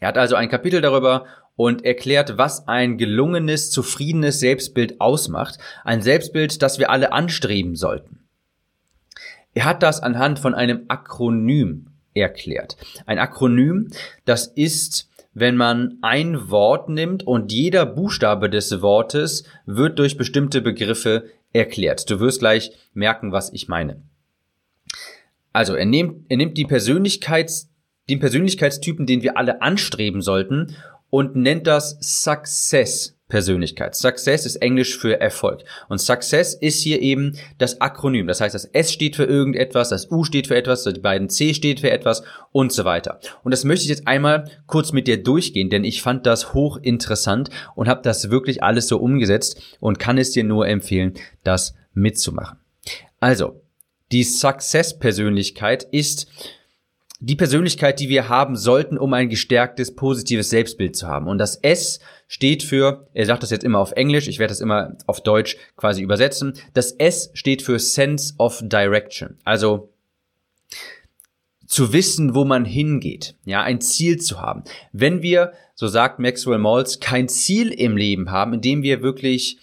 Er 0.00 0.08
hat 0.08 0.18
also 0.18 0.34
ein 0.34 0.48
Kapitel 0.48 0.80
darüber 0.80 1.26
und 1.54 1.84
erklärt, 1.84 2.38
was 2.38 2.66
ein 2.66 2.98
gelungenes, 2.98 3.70
zufriedenes 3.70 4.40
Selbstbild 4.40 5.00
ausmacht. 5.00 5.58
Ein 5.84 6.02
Selbstbild, 6.02 6.62
das 6.62 6.78
wir 6.78 6.90
alle 6.90 7.12
anstreben 7.12 7.76
sollten. 7.76 8.24
Er 9.54 9.66
hat 9.66 9.82
das 9.82 10.00
anhand 10.00 10.38
von 10.38 10.54
einem 10.54 10.86
Akronym 10.88 11.88
erklärt. 12.14 12.76
Ein 13.06 13.18
Akronym, 13.18 13.90
das 14.24 14.46
ist, 14.46 15.10
wenn 15.34 15.56
man 15.56 15.98
ein 16.02 16.50
Wort 16.50 16.88
nimmt 16.88 17.26
und 17.26 17.52
jeder 17.52 17.86
Buchstabe 17.86 18.50
des 18.50 18.82
Wortes 18.82 19.44
wird 19.66 19.98
durch 19.98 20.16
bestimmte 20.16 20.62
Begriffe 20.62 21.24
erklärt. 21.52 22.10
Du 22.10 22.18
wirst 22.20 22.40
gleich 22.40 22.72
merken, 22.94 23.32
was 23.32 23.52
ich 23.52 23.68
meine. 23.68 24.02
Also 25.52 25.74
er 25.74 25.84
nimmt, 25.84 26.24
er 26.30 26.38
nimmt 26.38 26.56
die 26.56 26.64
Persönlichkeits, 26.64 27.68
den 28.08 28.20
Persönlichkeitstypen, 28.20 29.06
den 29.06 29.22
wir 29.22 29.36
alle 29.36 29.62
anstreben 29.62 30.22
sollten, 30.22 30.76
und 31.10 31.36
nennt 31.36 31.66
das 31.66 31.98
Success 32.00 33.18
Persönlichkeit. 33.32 33.94
Success 33.94 34.44
ist 34.44 34.56
Englisch 34.56 34.98
für 34.98 35.18
Erfolg. 35.18 35.64
Und 35.88 35.96
Success 36.02 36.52
ist 36.52 36.82
hier 36.82 37.00
eben 37.00 37.38
das 37.56 37.80
Akronym. 37.80 38.26
Das 38.26 38.42
heißt, 38.42 38.54
das 38.54 38.66
S 38.66 38.92
steht 38.92 39.16
für 39.16 39.24
irgendetwas, 39.24 39.88
das 39.88 40.10
U 40.10 40.22
steht 40.24 40.48
für 40.48 40.54
etwas, 40.54 40.84
die 40.84 41.00
beiden 41.00 41.30
C 41.30 41.54
steht 41.54 41.80
für 41.80 41.90
etwas 41.90 42.22
und 42.50 42.72
so 42.72 42.84
weiter. 42.84 43.20
Und 43.42 43.52
das 43.52 43.64
möchte 43.64 43.84
ich 43.84 43.88
jetzt 43.88 44.06
einmal 44.06 44.50
kurz 44.66 44.92
mit 44.92 45.08
dir 45.08 45.22
durchgehen, 45.22 45.70
denn 45.70 45.82
ich 45.82 46.02
fand 46.02 46.26
das 46.26 46.52
hochinteressant 46.52 47.48
und 47.74 47.88
habe 47.88 48.02
das 48.02 48.28
wirklich 48.28 48.62
alles 48.62 48.86
so 48.86 48.98
umgesetzt 48.98 49.62
und 49.80 49.98
kann 49.98 50.18
es 50.18 50.32
dir 50.32 50.44
nur 50.44 50.68
empfehlen, 50.68 51.14
das 51.42 51.74
mitzumachen. 51.94 52.58
Also, 53.18 53.62
die 54.12 54.24
Success-Persönlichkeit 54.24 55.84
ist 55.90 56.26
die 57.24 57.36
Persönlichkeit, 57.36 58.00
die 58.00 58.08
wir 58.08 58.28
haben 58.28 58.56
sollten, 58.56 58.98
um 58.98 59.14
ein 59.14 59.28
gestärktes, 59.28 59.94
positives 59.94 60.50
Selbstbild 60.50 60.96
zu 60.96 61.06
haben. 61.06 61.28
Und 61.28 61.38
das 61.38 61.54
S 61.54 62.00
steht 62.26 62.64
für, 62.64 63.06
er 63.14 63.26
sagt 63.26 63.44
das 63.44 63.50
jetzt 63.50 63.62
immer 63.62 63.78
auf 63.78 63.92
Englisch, 63.92 64.26
ich 64.26 64.40
werde 64.40 64.50
das 64.50 64.60
immer 64.60 64.96
auf 65.06 65.22
Deutsch 65.22 65.56
quasi 65.76 66.02
übersetzen. 66.02 66.54
Das 66.74 66.90
S 66.90 67.30
steht 67.34 67.62
für 67.62 67.78
Sense 67.78 68.34
of 68.38 68.60
Direction. 68.64 69.38
Also 69.44 69.92
zu 71.64 71.92
wissen, 71.92 72.34
wo 72.34 72.44
man 72.44 72.64
hingeht, 72.64 73.36
ja, 73.44 73.62
ein 73.62 73.80
Ziel 73.80 74.20
zu 74.20 74.40
haben. 74.40 74.64
Wenn 74.92 75.22
wir, 75.22 75.52
so 75.76 75.86
sagt 75.86 76.18
Maxwell 76.18 76.58
Maltz, 76.58 76.98
kein 76.98 77.28
Ziel 77.28 77.68
im 77.68 77.96
Leben 77.96 78.32
haben, 78.32 78.54
in 78.54 78.60
dem 78.60 78.82
wir 78.82 79.00
wirklich 79.00 79.58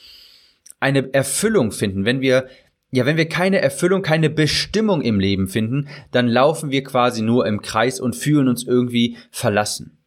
eine 0.80 1.14
Erfüllung 1.14 1.74
finden, 1.74 2.06
wenn 2.06 2.22
wir 2.22 2.48
ja, 2.92 3.06
wenn 3.06 3.18
wir 3.18 3.30
keine 3.30 3.62
Erfüllung, 3.62 4.02
keine 4.02 4.30
Bestimmung 4.30 5.02
im 5.02 5.20
Leben 5.20 5.48
finden, 5.48 5.88
dann 6.12 6.28
laufen 6.28 6.72
wir 6.72 6.84
quasi 6.84 7.22
nur 7.22 7.46
im 7.46 7.62
Kreis 7.62 8.00
und 8.00 8.16
fühlen 8.16 8.48
uns 8.48 8.66
irgendwie 8.66 9.18
verlassen. 9.32 10.00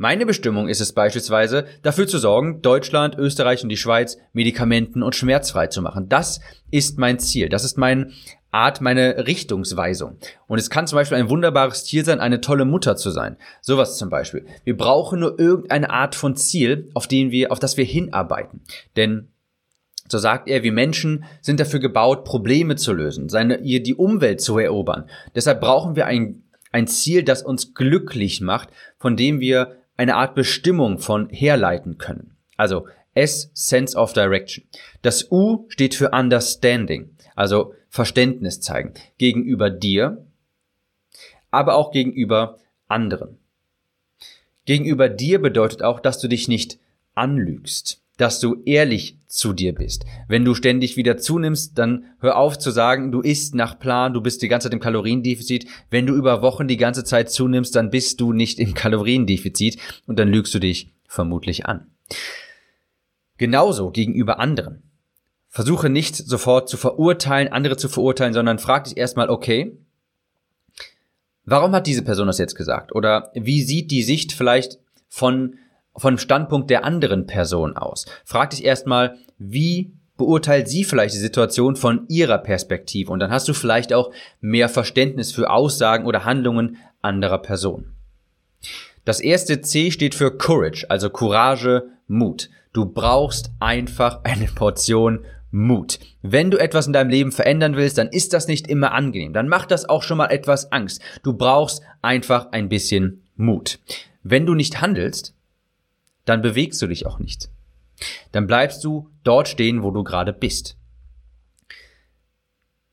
Meine 0.00 0.26
Bestimmung 0.26 0.68
ist 0.68 0.80
es 0.80 0.92
beispielsweise, 0.92 1.66
dafür 1.82 2.06
zu 2.06 2.18
sorgen, 2.18 2.62
Deutschland, 2.62 3.18
Österreich 3.18 3.64
und 3.64 3.68
die 3.68 3.76
Schweiz 3.76 4.16
medikamenten- 4.32 5.02
und 5.02 5.16
schmerzfrei 5.16 5.66
zu 5.66 5.82
machen. 5.82 6.08
Das 6.08 6.40
ist 6.70 6.98
mein 6.98 7.18
Ziel. 7.18 7.48
Das 7.48 7.64
ist 7.64 7.76
mein 7.76 8.12
Art, 8.52 8.80
meine 8.80 9.26
Richtungsweisung. 9.26 10.16
Und 10.46 10.58
es 10.58 10.70
kann 10.70 10.86
zum 10.86 10.96
Beispiel 10.96 11.18
ein 11.18 11.28
wunderbares 11.28 11.84
Ziel 11.84 12.04
sein, 12.04 12.20
eine 12.20 12.40
tolle 12.40 12.64
Mutter 12.64 12.94
zu 12.94 13.10
sein. 13.10 13.36
Sowas 13.60 13.98
zum 13.98 14.08
Beispiel. 14.08 14.46
Wir 14.62 14.76
brauchen 14.76 15.18
nur 15.18 15.38
irgendeine 15.38 15.90
Art 15.90 16.14
von 16.14 16.36
Ziel, 16.36 16.90
auf 16.94 17.08
den 17.08 17.32
wir, 17.32 17.50
auf 17.50 17.58
das 17.58 17.76
wir 17.76 17.84
hinarbeiten. 17.84 18.60
Denn 18.96 19.32
so 20.10 20.18
sagt 20.18 20.48
er, 20.48 20.62
wir 20.62 20.72
Menschen 20.72 21.24
sind 21.40 21.60
dafür 21.60 21.80
gebaut, 21.80 22.24
Probleme 22.24 22.76
zu 22.76 22.92
lösen, 22.92 23.28
seine, 23.28 23.58
ihr 23.58 23.82
die 23.82 23.94
Umwelt 23.94 24.40
zu 24.40 24.58
erobern. 24.58 25.08
Deshalb 25.34 25.60
brauchen 25.60 25.96
wir 25.96 26.06
ein, 26.06 26.42
ein 26.72 26.86
Ziel, 26.86 27.22
das 27.22 27.42
uns 27.42 27.74
glücklich 27.74 28.40
macht, 28.40 28.70
von 28.98 29.16
dem 29.16 29.40
wir 29.40 29.76
eine 29.96 30.16
Art 30.16 30.34
Bestimmung 30.34 30.98
von 30.98 31.28
herleiten 31.28 31.98
können. 31.98 32.36
Also 32.56 32.86
S, 33.14 33.50
Sense 33.54 33.96
of 33.96 34.12
Direction. 34.12 34.64
Das 35.02 35.30
U 35.30 35.66
steht 35.68 35.94
für 35.94 36.10
Understanding, 36.10 37.10
also 37.34 37.74
Verständnis 37.88 38.60
zeigen 38.60 38.94
gegenüber 39.18 39.70
dir, 39.70 40.24
aber 41.50 41.74
auch 41.74 41.90
gegenüber 41.90 42.58
anderen. 42.86 43.38
Gegenüber 44.66 45.08
dir 45.08 45.40
bedeutet 45.40 45.82
auch, 45.82 45.98
dass 45.98 46.20
du 46.20 46.28
dich 46.28 46.46
nicht 46.46 46.78
anlügst 47.14 48.02
dass 48.18 48.40
du 48.40 48.62
ehrlich 48.66 49.16
zu 49.28 49.52
dir 49.52 49.74
bist. 49.74 50.04
Wenn 50.26 50.44
du 50.44 50.54
ständig 50.54 50.96
wieder 50.96 51.16
zunimmst, 51.16 51.78
dann 51.78 52.04
hör 52.20 52.36
auf 52.36 52.58
zu 52.58 52.70
sagen, 52.70 53.12
du 53.12 53.20
isst 53.20 53.54
nach 53.54 53.78
Plan, 53.78 54.12
du 54.12 54.20
bist 54.20 54.42
die 54.42 54.48
ganze 54.48 54.66
Zeit 54.66 54.74
im 54.74 54.80
Kaloriendefizit. 54.80 55.66
Wenn 55.88 56.04
du 56.06 56.14
über 56.14 56.42
Wochen 56.42 56.68
die 56.68 56.76
ganze 56.76 57.04
Zeit 57.04 57.30
zunimmst, 57.30 57.76
dann 57.76 57.90
bist 57.90 58.20
du 58.20 58.32
nicht 58.32 58.58
im 58.58 58.74
Kaloriendefizit 58.74 59.78
und 60.06 60.18
dann 60.18 60.28
lügst 60.28 60.52
du 60.52 60.58
dich 60.58 60.92
vermutlich 61.06 61.66
an. 61.66 61.86
Genauso 63.38 63.90
gegenüber 63.92 64.40
anderen. 64.40 64.82
Versuche 65.48 65.88
nicht 65.88 66.16
sofort 66.16 66.68
zu 66.68 66.76
verurteilen, 66.76 67.52
andere 67.52 67.76
zu 67.76 67.88
verurteilen, 67.88 68.34
sondern 68.34 68.58
frag 68.58 68.84
dich 68.84 68.96
erstmal, 68.96 69.30
okay, 69.30 69.78
warum 71.44 71.72
hat 71.72 71.86
diese 71.86 72.02
Person 72.02 72.26
das 72.26 72.38
jetzt 72.38 72.56
gesagt? 72.56 72.94
Oder 72.94 73.30
wie 73.34 73.62
sieht 73.62 73.92
die 73.92 74.02
Sicht 74.02 74.32
vielleicht 74.32 74.78
von 75.08 75.54
von 75.98 76.18
Standpunkt 76.18 76.70
der 76.70 76.84
anderen 76.84 77.26
Person 77.26 77.76
aus. 77.76 78.06
Frag 78.24 78.50
dich 78.50 78.64
erstmal, 78.64 79.16
wie 79.38 79.92
beurteilt 80.16 80.68
sie 80.68 80.84
vielleicht 80.84 81.14
die 81.14 81.20
Situation 81.20 81.76
von 81.76 82.04
ihrer 82.08 82.38
Perspektive 82.38 83.12
und 83.12 83.20
dann 83.20 83.30
hast 83.30 83.48
du 83.48 83.54
vielleicht 83.54 83.92
auch 83.92 84.12
mehr 84.40 84.68
Verständnis 84.68 85.32
für 85.32 85.50
Aussagen 85.50 86.06
oder 86.06 86.24
Handlungen 86.24 86.76
anderer 87.02 87.38
Personen. 87.38 87.94
Das 89.04 89.20
erste 89.20 89.60
C 89.62 89.90
steht 89.90 90.14
für 90.14 90.36
Courage, 90.36 90.86
also 90.90 91.08
Courage, 91.08 91.84
Mut. 92.08 92.50
Du 92.72 92.84
brauchst 92.84 93.50
einfach 93.60 94.20
eine 94.24 94.46
Portion 94.46 95.24
Mut. 95.50 95.98
Wenn 96.20 96.50
du 96.50 96.58
etwas 96.58 96.86
in 96.86 96.92
deinem 96.92 97.08
Leben 97.08 97.32
verändern 97.32 97.76
willst, 97.76 97.96
dann 97.96 98.08
ist 98.08 98.34
das 98.34 98.48
nicht 98.48 98.68
immer 98.68 98.92
angenehm. 98.92 99.32
Dann 99.32 99.48
macht 99.48 99.70
das 99.70 99.88
auch 99.88 100.02
schon 100.02 100.18
mal 100.18 100.26
etwas 100.26 100.72
Angst. 100.72 101.00
Du 101.22 101.32
brauchst 101.32 101.80
einfach 102.02 102.52
ein 102.52 102.68
bisschen 102.68 103.22
Mut. 103.36 103.78
Wenn 104.22 104.44
du 104.44 104.54
nicht 104.54 104.82
handelst, 104.82 105.34
dann 106.28 106.42
bewegst 106.42 106.80
du 106.82 106.86
dich 106.86 107.06
auch 107.06 107.18
nicht. 107.18 107.48
Dann 108.32 108.46
bleibst 108.46 108.84
du 108.84 109.10
dort 109.24 109.48
stehen, 109.48 109.82
wo 109.82 109.90
du 109.90 110.04
gerade 110.04 110.32
bist. 110.32 110.76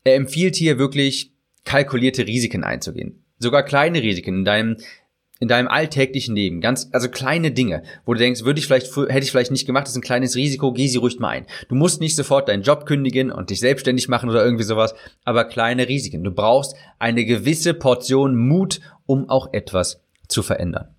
Er 0.04 0.14
empfiehlt 0.14 0.56
hier 0.56 0.78
wirklich 0.78 1.32
kalkulierte 1.64 2.26
Risiken 2.26 2.64
einzugehen. 2.64 3.24
Sogar 3.38 3.62
kleine 3.64 4.02
Risiken 4.02 4.38
in 4.38 4.44
deinem 4.44 4.76
in 5.38 5.48
deinem 5.48 5.68
alltäglichen 5.68 6.34
Leben, 6.34 6.62
ganz, 6.62 6.88
also 6.92 7.10
kleine 7.10 7.50
Dinge, 7.50 7.82
wo 8.06 8.14
du 8.14 8.18
denkst, 8.18 8.44
würde 8.44 8.58
ich 8.58 8.64
vielleicht, 8.64 8.96
hätte 8.96 9.18
ich 9.18 9.30
vielleicht 9.30 9.50
nicht 9.50 9.66
gemacht, 9.66 9.82
das 9.84 9.90
ist 9.90 9.98
ein 9.98 10.02
kleines 10.02 10.34
Risiko, 10.34 10.72
geh 10.72 10.86
sie 10.86 10.96
ruhig 10.96 11.18
mal 11.18 11.28
ein. 11.28 11.46
Du 11.68 11.74
musst 11.74 12.00
nicht 12.00 12.16
sofort 12.16 12.48
deinen 12.48 12.62
Job 12.62 12.86
kündigen 12.86 13.30
und 13.30 13.50
dich 13.50 13.60
selbstständig 13.60 14.08
machen 14.08 14.30
oder 14.30 14.42
irgendwie 14.42 14.64
sowas, 14.64 14.94
aber 15.24 15.44
kleine 15.44 15.88
Risiken. 15.88 16.24
Du 16.24 16.30
brauchst 16.30 16.74
eine 16.98 17.26
gewisse 17.26 17.74
Portion 17.74 18.34
Mut, 18.34 18.80
um 19.04 19.28
auch 19.28 19.52
etwas 19.52 20.00
zu 20.26 20.42
verändern. 20.42 20.95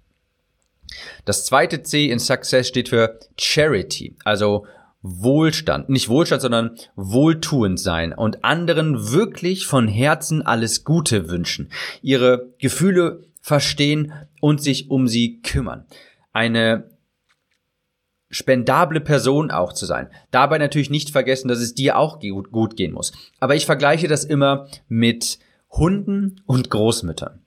Das 1.26 1.46
zweite 1.46 1.84
C 1.84 2.10
in 2.10 2.20
Success 2.20 2.68
steht 2.68 2.90
für 2.90 3.20
Charity, 3.38 4.16
also 4.24 4.66
Wohlstand, 5.02 5.90
nicht 5.90 6.10
Wohlstand, 6.10 6.42
sondern 6.42 6.76
wohltuend 6.96 7.80
sein 7.80 8.14
und 8.14 8.44
anderen 8.44 9.12
wirklich 9.12 9.68
von 9.68 9.88
Herzen 9.88 10.42
alles 10.42 10.84
Gute 10.84 11.30
wünschen, 11.30 11.72
ihre 12.02 12.54
Gefühle 12.60 13.24
verstehen 13.42 14.12
und 14.42 14.62
sich 14.62 14.90
um 14.90 15.08
sie 15.08 15.42
kümmern. 15.42 15.86
Eine 16.34 16.90
spendable 18.30 19.00
Person 19.00 19.52
auch 19.52 19.72
zu 19.74 19.86
sein. 19.86 20.10
Dabei 20.32 20.58
natürlich 20.58 20.90
nicht 20.90 21.12
vergessen, 21.12 21.48
dass 21.48 21.60
es 21.60 21.74
dir 21.74 21.98
auch 21.98 22.20
gut, 22.20 22.76
gehen 22.76 22.92
muss. 22.92 23.14
Aber 23.40 23.56
ich 23.56 23.66
vergleiche 23.66 24.08
das 24.08 24.26
immer 24.26 24.68
mit 24.90 25.40
Hunden 25.70 26.42
und 26.46 26.70
Großmüttern. 26.70 27.42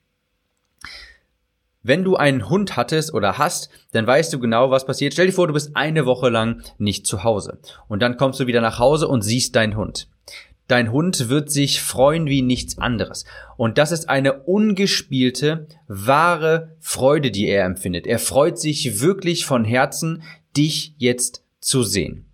Wenn 1.83 2.05
du 2.05 2.17
einen 2.17 2.51
Hund 2.51 2.77
hattest 2.77 3.15
oder 3.15 3.39
hast, 3.39 3.71
dann 3.93 4.07
weißt 4.07 4.33
du 4.33 4.39
genau, 4.39 4.71
was 4.71 4.85
passiert. 4.85 5.15
Stell 5.15 5.27
dir 5.27 5.33
vor, 5.33 5.47
du 5.47 5.55
bist 5.55 5.75
eine 5.75 6.05
Woche 6.05 6.29
lang 6.29 6.63
nicht 6.79 7.07
zu 7.07 7.25
Hause. 7.25 7.59
Und 7.89 8.03
dann 8.03 8.19
kommst 8.19 8.39
du 8.39 8.47
wieder 8.47 8.61
nach 8.61 8.79
Hause 8.79 9.09
und 9.09 9.23
siehst 9.23 9.57
deinen 9.57 9.77
Hund. 9.77 10.09
Dein 10.69 10.93
Hund 10.93 11.29
wird 11.29 11.51
sich 11.51 11.81
freuen 11.83 12.27
wie 12.27 12.43
nichts 12.43 12.79
anderes. 12.79 13.25
Und 13.57 13.79
das 13.79 13.91
ist 13.91 14.09
eine 14.09 14.43
ungespielte, 14.43 15.67
wahre 15.89 16.77
Freude, 16.79 17.31
die 17.31 17.49
er 17.49 17.65
empfindet. 17.65 18.07
Er 18.07 18.19
freut 18.19 18.59
sich 18.59 19.01
wirklich 19.01 19.47
von 19.47 19.65
Herzen, 19.65 20.23
dich 20.57 20.95
jetzt 20.99 21.45
zu 21.61 21.83
sehen. 21.83 22.27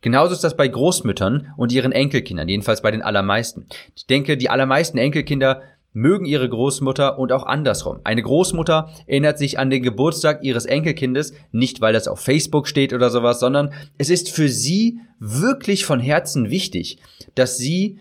Genauso 0.00 0.34
ist 0.34 0.44
das 0.44 0.56
bei 0.56 0.68
Großmüttern 0.68 1.54
und 1.56 1.72
ihren 1.72 1.92
Enkelkindern, 1.92 2.48
jedenfalls 2.48 2.82
bei 2.82 2.90
den 2.90 3.02
allermeisten. 3.02 3.66
Ich 3.94 4.06
denke, 4.06 4.36
die 4.36 4.50
allermeisten 4.50 4.98
Enkelkinder 4.98 5.62
mögen 5.96 6.26
ihre 6.26 6.48
Großmutter 6.48 7.18
und 7.18 7.32
auch 7.32 7.46
andersrum. 7.46 8.00
Eine 8.04 8.22
Großmutter 8.22 8.90
erinnert 9.06 9.38
sich 9.38 9.58
an 9.58 9.70
den 9.70 9.82
Geburtstag 9.82 10.44
ihres 10.44 10.66
Enkelkindes, 10.66 11.32
nicht 11.52 11.80
weil 11.80 11.94
das 11.94 12.06
auf 12.06 12.20
Facebook 12.20 12.68
steht 12.68 12.92
oder 12.92 13.08
sowas, 13.08 13.40
sondern 13.40 13.72
es 13.96 14.10
ist 14.10 14.30
für 14.30 14.50
sie 14.50 15.00
wirklich 15.18 15.86
von 15.86 15.98
Herzen 15.98 16.50
wichtig, 16.50 16.98
dass 17.34 17.56
sie 17.56 17.98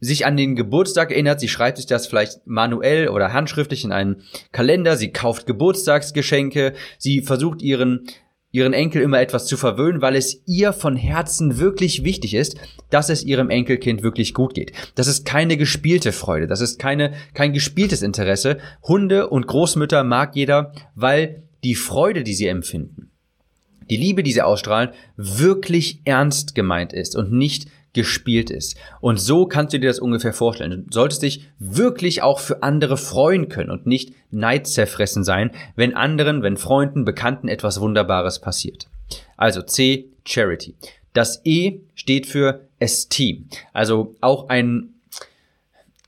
sich 0.00 0.26
an 0.26 0.36
den 0.36 0.54
Geburtstag 0.54 1.12
erinnert, 1.12 1.40
sie 1.40 1.48
schreibt 1.48 1.78
sich 1.78 1.86
das 1.86 2.06
vielleicht 2.08 2.44
manuell 2.44 3.08
oder 3.08 3.32
handschriftlich 3.32 3.84
in 3.84 3.92
einen 3.92 4.22
Kalender, 4.50 4.96
sie 4.96 5.12
kauft 5.12 5.46
Geburtstagsgeschenke, 5.46 6.74
sie 6.98 7.22
versucht 7.22 7.62
ihren 7.62 8.04
ihren 8.52 8.74
Enkel 8.74 9.02
immer 9.02 9.20
etwas 9.20 9.46
zu 9.46 9.56
verwöhnen, 9.56 10.02
weil 10.02 10.14
es 10.14 10.42
ihr 10.46 10.72
von 10.74 10.94
Herzen 10.94 11.58
wirklich 11.58 12.04
wichtig 12.04 12.34
ist, 12.34 12.56
dass 12.90 13.08
es 13.08 13.24
ihrem 13.24 13.50
Enkelkind 13.50 14.02
wirklich 14.02 14.34
gut 14.34 14.54
geht. 14.54 14.72
Das 14.94 15.06
ist 15.06 15.24
keine 15.24 15.56
gespielte 15.56 16.12
Freude, 16.12 16.46
das 16.46 16.60
ist 16.60 16.78
keine, 16.78 17.14
kein 17.32 17.54
gespieltes 17.54 18.02
Interesse. 18.02 18.58
Hunde 18.82 19.30
und 19.30 19.46
Großmütter 19.46 20.04
mag 20.04 20.36
jeder, 20.36 20.72
weil 20.94 21.42
die 21.64 21.74
Freude, 21.74 22.22
die 22.22 22.34
sie 22.34 22.46
empfinden, 22.46 23.10
die 23.88 23.96
Liebe, 23.96 24.22
die 24.22 24.32
sie 24.32 24.42
ausstrahlen, 24.42 24.90
wirklich 25.16 26.02
ernst 26.04 26.54
gemeint 26.54 26.92
ist 26.92 27.16
und 27.16 27.32
nicht 27.32 27.68
gespielt 27.92 28.50
ist. 28.50 28.76
Und 29.00 29.18
so 29.18 29.46
kannst 29.46 29.74
du 29.74 29.80
dir 29.80 29.88
das 29.88 29.98
ungefähr 29.98 30.32
vorstellen. 30.32 30.86
Du 30.86 30.92
solltest 30.92 31.22
dich 31.22 31.48
wirklich 31.58 32.22
auch 32.22 32.40
für 32.40 32.62
andere 32.62 32.96
freuen 32.96 33.48
können 33.48 33.70
und 33.70 33.86
nicht 33.86 34.14
neidzerfressen 34.30 35.24
sein, 35.24 35.50
wenn 35.76 35.94
anderen, 35.94 36.42
wenn 36.42 36.56
Freunden, 36.56 37.04
Bekannten 37.04 37.48
etwas 37.48 37.80
Wunderbares 37.80 38.40
passiert. 38.40 38.88
Also 39.36 39.62
C, 39.62 40.08
Charity. 40.24 40.74
Das 41.12 41.42
E 41.44 41.80
steht 41.94 42.26
für 42.26 42.68
Esteem. 42.78 43.48
Also 43.72 44.16
auch 44.20 44.48
ein 44.48 44.88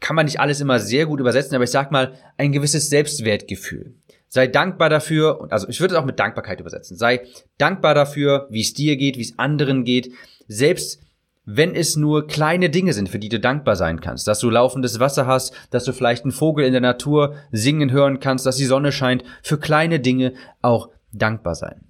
kann 0.00 0.16
man 0.16 0.26
nicht 0.26 0.38
alles 0.38 0.60
immer 0.60 0.80
sehr 0.80 1.06
gut 1.06 1.18
übersetzen, 1.18 1.54
aber 1.54 1.64
ich 1.64 1.70
sag 1.70 1.90
mal, 1.90 2.12
ein 2.36 2.52
gewisses 2.52 2.90
Selbstwertgefühl. 2.90 3.94
Sei 4.28 4.46
dankbar 4.46 4.90
dafür, 4.90 5.46
also 5.48 5.66
ich 5.68 5.80
würde 5.80 5.94
es 5.94 6.00
auch 6.00 6.04
mit 6.04 6.18
Dankbarkeit 6.18 6.60
übersetzen. 6.60 6.98
Sei 6.98 7.22
dankbar 7.56 7.94
dafür, 7.94 8.46
wie 8.50 8.60
es 8.60 8.74
dir 8.74 8.98
geht, 8.98 9.16
wie 9.16 9.22
es 9.22 9.38
anderen 9.38 9.84
geht. 9.84 10.12
Selbst 10.46 11.00
wenn 11.46 11.74
es 11.74 11.96
nur 11.96 12.26
kleine 12.26 12.70
Dinge 12.70 12.92
sind, 12.92 13.08
für 13.08 13.18
die 13.18 13.28
du 13.28 13.38
dankbar 13.38 13.76
sein 13.76 14.00
kannst, 14.00 14.26
dass 14.26 14.40
du 14.40 14.48
laufendes 14.48 14.98
Wasser 14.98 15.26
hast, 15.26 15.54
dass 15.70 15.84
du 15.84 15.92
vielleicht 15.92 16.24
einen 16.24 16.32
Vogel 16.32 16.64
in 16.64 16.72
der 16.72 16.80
Natur 16.80 17.34
singen 17.52 17.90
hören 17.90 18.20
kannst, 18.20 18.46
dass 18.46 18.56
die 18.56 18.64
Sonne 18.64 18.92
scheint, 18.92 19.24
für 19.42 19.58
kleine 19.58 20.00
Dinge 20.00 20.32
auch 20.62 20.88
dankbar 21.12 21.54
sein. 21.54 21.84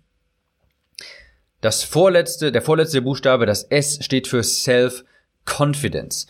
Das 1.61 1.83
vorletzte, 1.83 2.53
der 2.53 2.63
vorletzte 2.63 3.01
Buchstabe, 3.01 3.47
das 3.47 3.63
S 3.65 4.05
steht 4.05 4.27
für 4.27 4.43
Self-Confidence. 4.43 6.27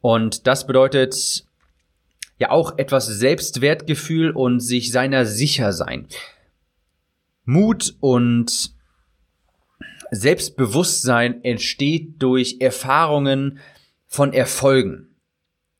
Und 0.00 0.46
das 0.46 0.66
bedeutet 0.66 1.44
ja 2.38 2.50
auch 2.50 2.78
etwas 2.78 3.06
Selbstwertgefühl 3.06 4.30
und 4.30 4.60
sich 4.60 4.90
seiner 4.90 5.26
sicher 5.26 5.72
sein. 5.72 6.08
Mut 7.44 7.94
und 8.00 8.72
Selbstbewusstsein 10.10 11.44
entsteht 11.44 12.22
durch 12.22 12.56
Erfahrungen 12.60 13.58
von 14.06 14.32
Erfolgen. 14.32 15.10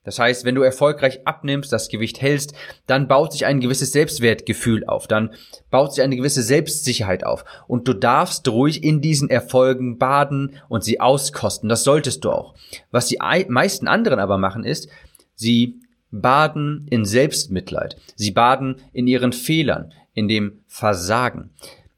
Das 0.03 0.19
heißt, 0.19 0.45
wenn 0.45 0.55
du 0.55 0.63
erfolgreich 0.63 1.27
abnimmst, 1.27 1.73
das 1.73 1.89
Gewicht 1.89 2.23
hältst, 2.23 2.55
dann 2.87 3.07
baut 3.07 3.33
sich 3.33 3.45
ein 3.45 3.61
gewisses 3.61 3.93
Selbstwertgefühl 3.93 4.85
auf, 4.87 5.07
dann 5.07 5.35
baut 5.71 5.95
sich 5.95 6.03
eine 6.03 6.17
gewisse 6.17 6.43
Selbstsicherheit 6.43 7.25
auf. 7.25 7.45
Und 7.67 7.87
du 7.87 7.93
darfst 7.93 8.49
ruhig 8.49 8.83
in 8.83 9.03
diesen 9.03 9.29
Erfolgen 9.29 9.99
baden 9.99 10.57
und 10.69 10.85
sie 10.85 11.01
auskosten. 11.01 11.69
Das 11.69 11.85
solltest 11.85 12.25
du 12.25 12.31
auch. 12.31 12.55
Was 12.91 13.07
die 13.07 13.19
meisten 13.49 13.89
anderen 13.89 14.21
aber 14.21 14.39
machen, 14.39 14.65
ist, 14.65 14.89
sie 15.35 15.81
baden 16.11 16.87
in 16.91 17.05
Selbstmitleid. 17.05 17.97
Sie 18.17 18.31
baden 18.31 18.77
in 18.93 19.07
ihren 19.07 19.33
Fehlern, 19.33 19.93
in 20.15 20.29
dem 20.29 20.61
Versagen. 20.67 21.51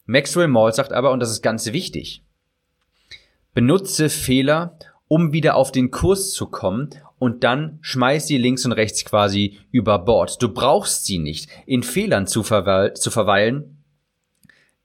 Maxwell 0.06 0.48
Mall 0.48 0.72
sagt 0.72 0.92
aber, 0.92 1.12
und 1.12 1.20
das 1.20 1.30
ist 1.30 1.42
ganz 1.42 1.72
wichtig, 1.72 2.21
benutze 3.54 4.08
Fehler, 4.08 4.78
um 5.08 5.32
wieder 5.32 5.56
auf 5.56 5.72
den 5.72 5.90
Kurs 5.90 6.32
zu 6.32 6.46
kommen 6.46 6.90
und 7.18 7.44
dann 7.44 7.78
schmeiß 7.82 8.26
sie 8.26 8.38
links 8.38 8.64
und 8.64 8.72
rechts 8.72 9.04
quasi 9.04 9.58
über 9.70 9.98
Bord. 9.98 10.42
Du 10.42 10.48
brauchst 10.48 11.04
sie 11.04 11.18
nicht. 11.18 11.48
In 11.66 11.82
Fehlern 11.82 12.26
zu, 12.26 12.42
verweil 12.42 12.94
zu 12.94 13.10
verweilen 13.10 13.78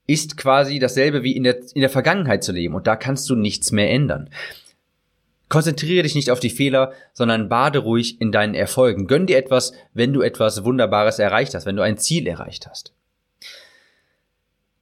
ist 0.06 0.36
quasi 0.36 0.78
dasselbe 0.78 1.22
wie 1.22 1.36
in 1.36 1.44
der, 1.44 1.58
in 1.74 1.80
der 1.80 1.90
Vergangenheit 1.90 2.42
zu 2.42 2.52
leben 2.52 2.74
und 2.74 2.86
da 2.86 2.96
kannst 2.96 3.28
du 3.28 3.34
nichts 3.34 3.72
mehr 3.72 3.90
ändern. 3.90 4.30
Konzentriere 5.48 6.02
dich 6.02 6.14
nicht 6.14 6.30
auf 6.30 6.40
die 6.40 6.50
Fehler, 6.50 6.92
sondern 7.14 7.48
bade 7.48 7.78
ruhig 7.78 8.20
in 8.20 8.32
deinen 8.32 8.54
Erfolgen. 8.54 9.06
Gönn 9.06 9.26
dir 9.26 9.38
etwas, 9.38 9.72
wenn 9.94 10.12
du 10.12 10.20
etwas 10.20 10.64
Wunderbares 10.64 11.18
erreicht 11.18 11.54
hast, 11.54 11.64
wenn 11.64 11.76
du 11.76 11.82
ein 11.82 11.98
Ziel 11.98 12.26
erreicht 12.26 12.66
hast. 12.68 12.92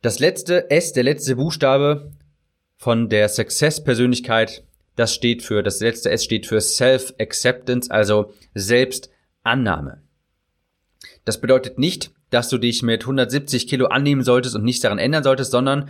Das 0.02 0.18
letzte 0.18 0.70
S, 0.70 0.92
der 0.92 1.04
letzte 1.04 1.36
Buchstabe 1.36 2.12
von 2.76 3.08
der 3.08 3.28
Success-Persönlichkeit, 3.28 4.64
das 4.96 5.14
steht 5.14 5.42
für, 5.42 5.62
das 5.62 5.80
letzte 5.80 6.10
S 6.10 6.24
steht 6.24 6.46
für 6.46 6.60
Self-Acceptance, 6.60 7.90
also 7.90 8.32
Selbstannahme. 8.54 10.02
Das 11.24 11.40
bedeutet 11.40 11.78
nicht, 11.78 12.12
dass 12.30 12.48
du 12.48 12.58
dich 12.58 12.82
mit 12.82 13.02
170 13.02 13.68
Kilo 13.68 13.86
annehmen 13.86 14.22
solltest 14.22 14.54
und 14.56 14.64
nichts 14.64 14.82
daran 14.82 14.98
ändern 14.98 15.22
solltest, 15.22 15.50
sondern 15.50 15.88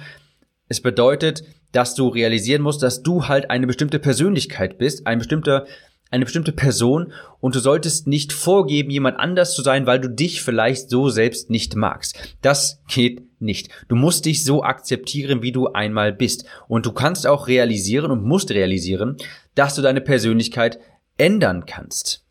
es 0.69 0.81
bedeutet, 0.81 1.45
dass 1.73 1.95
du 1.95 2.09
realisieren 2.09 2.63
musst, 2.63 2.83
dass 2.83 3.03
du 3.03 3.29
halt 3.29 3.51
eine 3.51 3.67
bestimmte 3.67 3.99
Persönlichkeit 3.99 4.79
bist, 4.79 5.07
ein 5.07 5.19
bestimmter 5.19 5.67
eine 6.11 6.25
bestimmte 6.25 6.53
Person 6.53 7.13
und 7.41 7.55
du 7.55 7.59
solltest 7.59 8.07
nicht 8.07 8.33
vorgeben, 8.33 8.91
jemand 8.91 9.19
anders 9.19 9.55
zu 9.55 9.63
sein, 9.63 9.87
weil 9.87 10.01
du 10.01 10.09
dich 10.09 10.43
vielleicht 10.43 10.89
so 10.89 11.09
selbst 11.09 11.51
nicht 11.51 11.75
magst. 11.75 12.17
Das 12.43 12.83
geht 12.89 13.41
nicht. 13.41 13.71
Du 13.89 13.97
musst 13.97 14.25
dich 14.25 14.45
so 14.45 14.63
akzeptieren, 14.63 15.43
wie 15.43 15.53
du 15.53 15.69
einmal 15.69 16.13
bist. 16.13 16.47
Und 16.69 16.87
du 16.87 16.93
kannst 16.93 17.27
auch 17.27 17.49
realisieren 17.49 18.11
und 18.11 18.25
musst 18.25 18.51
realisieren, 18.51 19.17
dass 19.55 19.75
du 19.75 19.83
deine 19.83 20.01
Persönlichkeit 20.01 20.79
ändern 21.19 21.67
kannst. 21.67 22.25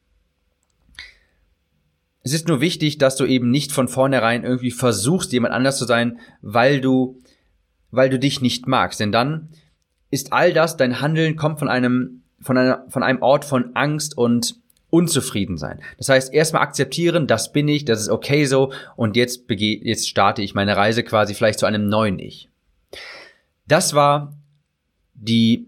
Es 2.24 2.34
ist 2.34 2.48
nur 2.48 2.62
wichtig, 2.62 2.98
dass 2.98 3.18
du 3.18 3.26
eben 3.26 3.52
nicht 3.52 3.72
von 3.72 3.88
vornherein 3.88 4.44
irgendwie 4.44 4.72
versuchst, 4.72 5.32
jemand 5.32 5.54
anders 5.54 5.78
zu 5.78 5.86
sein, 5.86 6.20
weil 6.42 6.82
du 6.82 7.20
weil 7.96 8.10
du 8.10 8.20
dich 8.20 8.42
nicht 8.42 8.68
magst. 8.68 9.00
Denn 9.00 9.12
dann 9.12 9.50
ist 10.12 10.34
all 10.34 10.54
das, 10.54 10.78
dein 10.78 11.02
Handeln 11.02 11.36
kommt 11.36 11.60
von 11.60 11.70
einem, 11.70 12.24
von 12.46 12.58
einer, 12.58 12.86
von 12.90 13.04
einem 13.04 13.22
Ort 13.22 13.44
von 13.44 13.76
Angst 13.76 14.18
und 14.18 14.56
unzufrieden 14.90 15.58
sein. 15.58 15.82
Das 15.98 16.10
heißt, 16.10 16.34
erstmal 16.34 16.62
akzeptieren, 16.62 17.28
das 17.28 17.52
bin 17.52 17.68
ich, 17.68 17.84
das 17.86 18.00
ist 18.00 18.10
okay 18.10 18.46
so 18.46 18.72
und 18.96 19.18
jetzt 19.18 19.48
bege 19.48 19.84
jetzt 19.84 20.08
starte 20.08 20.42
ich 20.42 20.54
meine 20.54 20.78
Reise 20.78 21.04
quasi 21.04 21.34
vielleicht 21.34 21.60
zu 21.60 21.66
einem 21.66 21.90
neuen 21.90 22.20
Ich. 22.20 22.50
Das 23.68 23.94
war 23.94 24.38
die 25.14 25.68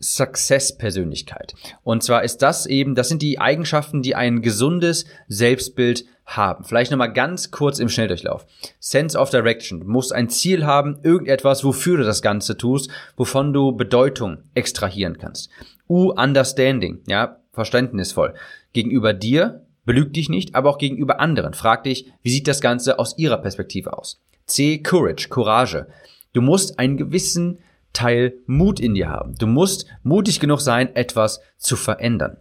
Success-Persönlichkeit. 0.00 1.54
Und 1.82 2.02
zwar 2.02 2.24
ist 2.24 2.38
das 2.38 2.66
eben, 2.66 2.94
das 2.94 3.08
sind 3.08 3.22
die 3.22 3.38
Eigenschaften, 3.38 4.02
die 4.02 4.14
ein 4.14 4.40
gesundes 4.40 5.04
Selbstbild 5.28 6.06
haben. 6.24 6.64
Vielleicht 6.64 6.90
nochmal 6.90 7.12
ganz 7.12 7.50
kurz 7.50 7.78
im 7.78 7.88
Schnelldurchlauf. 7.88 8.46
Sense 8.78 9.18
of 9.18 9.30
Direction. 9.30 9.80
Du 9.80 9.86
musst 9.86 10.12
ein 10.12 10.30
Ziel 10.30 10.64
haben, 10.64 10.98
irgendetwas, 11.02 11.64
wofür 11.64 11.98
du 11.98 12.04
das 12.04 12.22
Ganze 12.22 12.56
tust, 12.56 12.90
wovon 13.16 13.52
du 13.52 13.72
Bedeutung 13.72 14.38
extrahieren 14.54 15.18
kannst. 15.18 15.50
U, 15.90 16.12
Understanding. 16.12 17.00
Ja, 17.06 17.40
verständnisvoll. 17.52 18.34
Gegenüber 18.72 19.12
dir, 19.12 19.66
belüg 19.84 20.14
dich 20.14 20.28
nicht, 20.28 20.54
aber 20.54 20.70
auch 20.70 20.78
gegenüber 20.78 21.20
anderen. 21.20 21.52
Frag 21.52 21.84
dich, 21.84 22.12
wie 22.22 22.30
sieht 22.30 22.48
das 22.48 22.60
Ganze 22.60 22.98
aus 22.98 23.18
ihrer 23.18 23.38
Perspektive 23.38 23.98
aus? 23.98 24.22
C, 24.46 24.78
Courage, 24.78 25.28
Courage. 25.28 25.88
Du 26.32 26.40
musst 26.40 26.78
einen 26.78 26.96
gewissen 26.96 27.58
Teil 27.92 28.34
Mut 28.46 28.78
in 28.78 28.94
dir 28.94 29.08
haben. 29.08 29.34
Du 29.36 29.46
musst 29.46 29.86
mutig 30.02 30.38
genug 30.38 30.60
sein, 30.60 30.94
etwas 30.94 31.40
zu 31.58 31.74
verändern. 31.76 32.36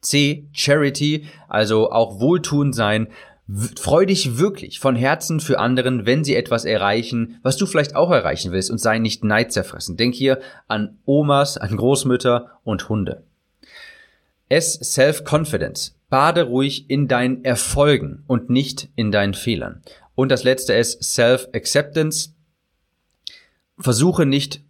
C, 0.00 0.48
Charity, 0.52 1.26
also 1.48 1.90
auch 1.90 2.20
wohltuend 2.20 2.74
sein. 2.74 3.08
Freu 3.76 4.04
dich 4.04 4.36
wirklich 4.36 4.78
von 4.78 4.94
Herzen 4.94 5.40
für 5.40 5.58
anderen, 5.58 6.04
wenn 6.04 6.22
sie 6.22 6.36
etwas 6.36 6.66
erreichen, 6.66 7.38
was 7.42 7.56
du 7.56 7.64
vielleicht 7.64 7.96
auch 7.96 8.10
erreichen 8.10 8.52
willst 8.52 8.70
und 8.70 8.78
sei 8.78 8.98
nicht 8.98 9.24
neidzerfressen. 9.24 9.96
Denk 9.96 10.14
hier 10.14 10.40
an 10.66 10.98
Omas, 11.06 11.56
an 11.56 11.74
Großmütter 11.74 12.58
und 12.64 12.90
Hunde. 12.90 13.24
S. 14.50 14.78
Self-Confidence. 14.82 15.94
Bade 16.10 16.42
ruhig 16.42 16.90
in 16.90 17.08
deinen 17.08 17.44
Erfolgen 17.44 18.22
und 18.26 18.50
nicht 18.50 18.88
in 18.96 19.12
deinen 19.12 19.34
Fehlern. 19.34 19.82
Und 20.14 20.30
das 20.30 20.44
letzte 20.44 20.74
ist 20.74 21.02
Self-Acceptance. 21.02 22.30
Versuche 23.78 24.26
nicht 24.26 24.62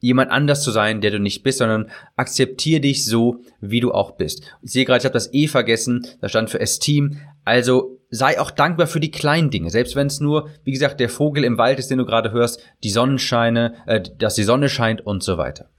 jemand 0.00 0.30
anders 0.30 0.62
zu 0.62 0.70
sein, 0.70 1.00
der 1.00 1.10
du 1.10 1.18
nicht 1.18 1.42
bist, 1.42 1.58
sondern 1.58 1.90
akzeptiere 2.16 2.80
dich 2.80 3.04
so, 3.04 3.42
wie 3.60 3.80
du 3.80 3.92
auch 3.92 4.12
bist. 4.12 4.42
Ich 4.62 4.72
sehe 4.72 4.84
gerade, 4.84 4.98
ich 4.98 5.04
habe 5.04 5.14
das 5.14 5.32
E 5.32 5.48
vergessen, 5.48 6.06
das 6.20 6.30
stand 6.30 6.50
für 6.50 6.60
Esteem. 6.60 7.18
Also 7.44 7.98
sei 8.12 8.38
auch 8.38 8.50
dankbar 8.50 8.86
für 8.86 9.00
die 9.00 9.10
kleinen 9.10 9.50
Dinge, 9.50 9.70
selbst 9.70 9.96
wenn 9.96 10.06
es 10.06 10.20
nur, 10.20 10.50
wie 10.64 10.72
gesagt, 10.72 11.00
der 11.00 11.08
Vogel 11.08 11.44
im 11.44 11.56
Wald 11.56 11.78
ist, 11.78 11.90
den 11.90 11.98
du 11.98 12.04
gerade 12.04 12.30
hörst, 12.30 12.60
die 12.84 12.90
Sonnenscheine, 12.90 13.74
äh, 13.86 14.02
dass 14.18 14.34
die 14.34 14.44
Sonne 14.44 14.68
scheint 14.68 15.00
und 15.00 15.22
so 15.24 15.38
weiter. 15.38 15.70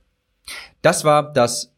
Das 0.82 1.06
war 1.06 1.32
das 1.32 1.74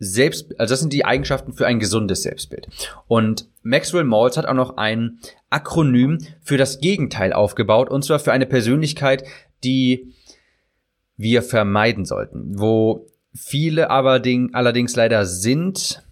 selbst, 0.00 0.58
also 0.58 0.72
das 0.72 0.80
sind 0.80 0.92
die 0.92 1.04
Eigenschaften 1.04 1.52
für 1.52 1.66
ein 1.66 1.78
gesundes 1.78 2.24
Selbstbild. 2.24 2.68
Und 3.06 3.48
Maxwell 3.62 4.02
Maltz 4.02 4.36
hat 4.36 4.46
auch 4.46 4.54
noch 4.54 4.76
ein 4.76 5.20
Akronym 5.50 6.18
für 6.42 6.56
das 6.56 6.80
Gegenteil 6.80 7.32
aufgebaut, 7.32 7.88
und 7.88 8.04
zwar 8.04 8.18
für 8.18 8.32
eine 8.32 8.46
Persönlichkeit, 8.46 9.22
die 9.62 10.12
wir 11.16 11.42
vermeiden 11.42 12.04
sollten, 12.04 12.58
wo 12.58 13.06
viele 13.32 13.90
aber 13.90 14.20
allerdings 14.52 14.96
leider 14.96 15.26
sind, 15.26 16.02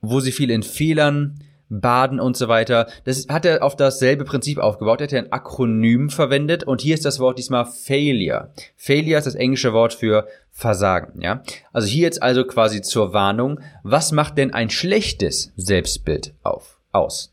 wo 0.00 0.20
sie 0.20 0.30
viel 0.30 0.50
in 0.50 0.62
Fehlern 0.62 1.42
Baden 1.80 2.20
und 2.20 2.36
so 2.36 2.48
weiter. 2.48 2.86
Das 3.04 3.26
hat 3.28 3.44
er 3.44 3.62
auf 3.62 3.76
dasselbe 3.76 4.24
Prinzip 4.24 4.58
aufgebaut. 4.58 5.00
Er 5.00 5.06
hat 5.06 5.14
ein 5.14 5.32
Akronym 5.32 6.10
verwendet 6.10 6.64
und 6.64 6.82
hier 6.82 6.94
ist 6.94 7.04
das 7.04 7.18
Wort 7.18 7.38
diesmal 7.38 7.64
Failure. 7.64 8.52
Failure 8.76 9.18
ist 9.18 9.26
das 9.26 9.34
englische 9.34 9.72
Wort 9.72 9.94
für 9.94 10.26
Versagen, 10.50 11.20
ja. 11.20 11.42
Also 11.72 11.88
hier 11.88 12.02
jetzt 12.02 12.22
also 12.22 12.44
quasi 12.44 12.82
zur 12.82 13.12
Warnung. 13.14 13.60
Was 13.82 14.12
macht 14.12 14.36
denn 14.36 14.52
ein 14.52 14.68
schlechtes 14.68 15.52
Selbstbild 15.56 16.34
auf, 16.42 16.78
aus? 16.92 17.32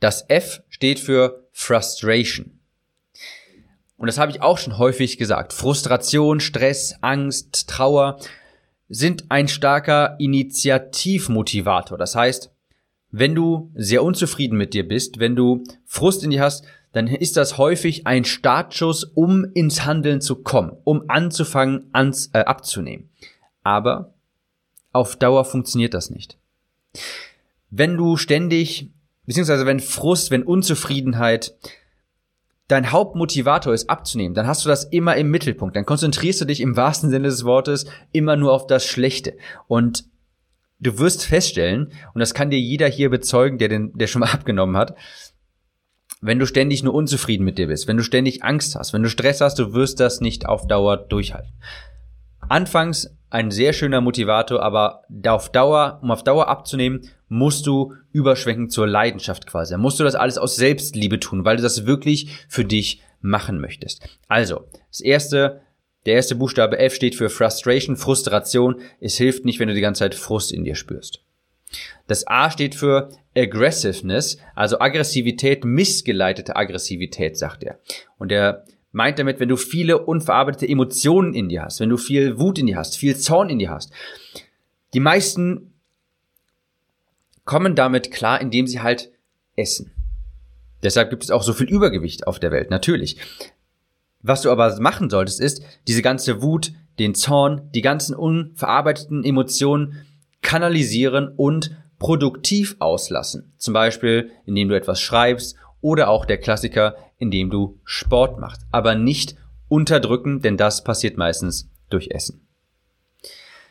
Das 0.00 0.28
F 0.28 0.62
steht 0.68 1.00
für 1.00 1.44
Frustration. 1.52 2.58
Und 3.96 4.08
das 4.08 4.18
habe 4.18 4.30
ich 4.30 4.42
auch 4.42 4.58
schon 4.58 4.76
häufig 4.76 5.16
gesagt. 5.16 5.54
Frustration, 5.54 6.40
Stress, 6.40 6.96
Angst, 7.00 7.68
Trauer 7.70 8.18
sind 8.88 9.30
ein 9.30 9.48
starker 9.48 10.16
Initiativmotivator. 10.18 11.98
Das 11.98 12.14
heißt, 12.14 12.50
wenn 13.10 13.34
du 13.34 13.70
sehr 13.74 14.02
unzufrieden 14.02 14.58
mit 14.58 14.74
dir 14.74 14.86
bist, 14.86 15.20
wenn 15.20 15.36
du 15.36 15.62
Frust 15.86 16.24
in 16.24 16.30
dir 16.30 16.42
hast, 16.42 16.64
dann 16.92 17.08
ist 17.08 17.36
das 17.36 17.58
häufig 17.58 18.06
ein 18.06 18.24
Startschuss, 18.24 19.04
um 19.04 19.44
ins 19.54 19.84
Handeln 19.84 20.20
zu 20.20 20.36
kommen, 20.42 20.72
um 20.84 21.04
anzufangen, 21.08 21.88
ans, 21.92 22.30
äh, 22.32 22.38
abzunehmen. 22.38 23.10
Aber 23.62 24.14
auf 24.92 25.16
Dauer 25.16 25.44
funktioniert 25.44 25.92
das 25.92 26.10
nicht. 26.10 26.38
Wenn 27.70 27.96
du 27.96 28.16
ständig, 28.16 28.90
beziehungsweise 29.26 29.66
wenn 29.66 29.80
Frust, 29.80 30.30
wenn 30.30 30.44
Unzufriedenheit 30.44 31.56
dein 32.68 32.92
Hauptmotivator 32.92 33.74
ist 33.74 33.90
abzunehmen, 33.90 34.34
dann 34.34 34.46
hast 34.46 34.64
du 34.64 34.68
das 34.68 34.84
immer 34.84 35.16
im 35.16 35.30
Mittelpunkt. 35.30 35.76
Dann 35.76 35.86
konzentrierst 35.86 36.40
du 36.40 36.44
dich 36.44 36.60
im 36.60 36.76
wahrsten 36.76 37.10
Sinne 37.10 37.28
des 37.28 37.44
Wortes 37.44 37.86
immer 38.12 38.36
nur 38.36 38.52
auf 38.52 38.66
das 38.66 38.86
Schlechte. 38.86 39.36
Und 39.66 40.04
du 40.80 40.98
wirst 40.98 41.24
feststellen, 41.24 41.92
und 42.14 42.20
das 42.20 42.34
kann 42.34 42.50
dir 42.50 42.60
jeder 42.60 42.88
hier 42.88 43.10
bezeugen, 43.10 43.58
der, 43.58 43.68
den, 43.68 43.92
der 43.94 44.06
schon 44.06 44.20
mal 44.20 44.30
abgenommen 44.32 44.76
hat, 44.76 44.96
wenn 46.20 46.38
du 46.38 46.46
ständig 46.46 46.82
nur 46.82 46.94
unzufrieden 46.94 47.44
mit 47.44 47.58
dir 47.58 47.66
bist, 47.66 47.86
wenn 47.86 47.98
du 47.98 48.02
ständig 48.02 48.42
Angst 48.44 48.76
hast, 48.76 48.94
wenn 48.94 49.02
du 49.02 49.10
Stress 49.10 49.42
hast, 49.42 49.58
du 49.58 49.74
wirst 49.74 50.00
das 50.00 50.20
nicht 50.20 50.46
auf 50.46 50.66
Dauer 50.66 50.96
durchhalten. 50.96 51.52
Anfangs 52.48 53.16
ein 53.30 53.50
sehr 53.50 53.72
schöner 53.72 54.00
Motivator, 54.00 54.62
aber 54.62 55.02
auf 55.26 55.50
Dauer, 55.50 55.98
um 56.02 56.10
auf 56.10 56.22
Dauer 56.22 56.48
abzunehmen, 56.48 57.08
musst 57.28 57.66
du 57.66 57.92
überschwenken 58.12 58.70
zur 58.70 58.86
Leidenschaft 58.86 59.46
quasi. 59.46 59.76
Musst 59.76 59.98
du 59.98 60.04
das 60.04 60.14
alles 60.14 60.38
aus 60.38 60.54
Selbstliebe 60.54 61.18
tun, 61.18 61.44
weil 61.44 61.56
du 61.56 61.62
das 61.62 61.84
wirklich 61.84 62.30
für 62.48 62.64
dich 62.64 63.02
machen 63.20 63.60
möchtest. 63.60 64.06
Also, 64.28 64.68
das 64.88 65.00
erste, 65.00 65.62
der 66.06 66.14
erste 66.14 66.36
Buchstabe 66.36 66.78
F 66.78 66.94
steht 66.94 67.16
für 67.16 67.30
Frustration, 67.30 67.96
Frustration. 67.96 68.76
Es 69.00 69.16
hilft 69.16 69.44
nicht, 69.44 69.58
wenn 69.58 69.68
du 69.68 69.74
die 69.74 69.80
ganze 69.80 70.00
Zeit 70.00 70.14
Frust 70.14 70.52
in 70.52 70.64
dir 70.64 70.76
spürst. 70.76 71.24
Das 72.06 72.26
A 72.28 72.50
steht 72.50 72.74
für 72.74 73.08
Aggressiveness, 73.36 74.38
also 74.54 74.78
Aggressivität, 74.78 75.64
missgeleitete 75.64 76.54
Aggressivität, 76.54 77.36
sagt 77.36 77.64
er. 77.64 77.80
Und 78.18 78.30
er 78.30 78.64
meint 78.94 79.18
damit, 79.18 79.40
wenn 79.40 79.48
du 79.48 79.56
viele 79.56 79.98
unverarbeitete 79.98 80.68
Emotionen 80.68 81.34
in 81.34 81.48
dir 81.48 81.62
hast, 81.62 81.80
wenn 81.80 81.90
du 81.90 81.96
viel 81.96 82.38
Wut 82.38 82.58
in 82.58 82.66
dir 82.66 82.76
hast, 82.76 82.96
viel 82.96 83.16
Zorn 83.16 83.50
in 83.50 83.58
dir 83.58 83.70
hast. 83.70 83.92
Die 84.94 85.00
meisten 85.00 85.74
kommen 87.44 87.74
damit 87.74 88.12
klar, 88.12 88.40
indem 88.40 88.66
sie 88.66 88.80
halt 88.80 89.10
essen. 89.56 89.90
Deshalb 90.82 91.10
gibt 91.10 91.24
es 91.24 91.30
auch 91.30 91.42
so 91.42 91.52
viel 91.52 91.68
Übergewicht 91.68 92.26
auf 92.26 92.38
der 92.38 92.52
Welt, 92.52 92.70
natürlich. 92.70 93.16
Was 94.22 94.42
du 94.42 94.50
aber 94.50 94.80
machen 94.80 95.10
solltest, 95.10 95.40
ist, 95.40 95.62
diese 95.88 96.02
ganze 96.02 96.40
Wut, 96.40 96.72
den 96.98 97.16
Zorn, 97.16 97.68
die 97.74 97.82
ganzen 97.82 98.14
unverarbeiteten 98.14 99.24
Emotionen 99.24 100.06
kanalisieren 100.40 101.28
und 101.36 101.76
produktiv 101.98 102.76
auslassen. 102.78 103.52
Zum 103.56 103.74
Beispiel, 103.74 104.30
indem 104.46 104.68
du 104.68 104.76
etwas 104.76 105.00
schreibst 105.00 105.56
oder 105.84 106.08
auch 106.08 106.24
der 106.24 106.38
Klassiker, 106.38 106.96
indem 107.18 107.50
du 107.50 107.78
Sport 107.84 108.40
machst. 108.40 108.62
Aber 108.72 108.94
nicht 108.94 109.36
unterdrücken, 109.68 110.40
denn 110.40 110.56
das 110.56 110.82
passiert 110.82 111.18
meistens 111.18 111.68
durch 111.90 112.08
Essen. 112.10 112.40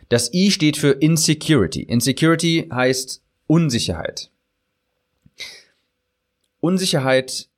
Das 0.10 0.32
I 0.32 0.52
steht 0.52 0.78
für 0.78 0.92
Insecurity. 0.92 1.82
Insecurity 1.82 2.70
heißt 2.72 3.24
Unsicherheit. 3.48 4.30
Unsicherheit 6.60 7.50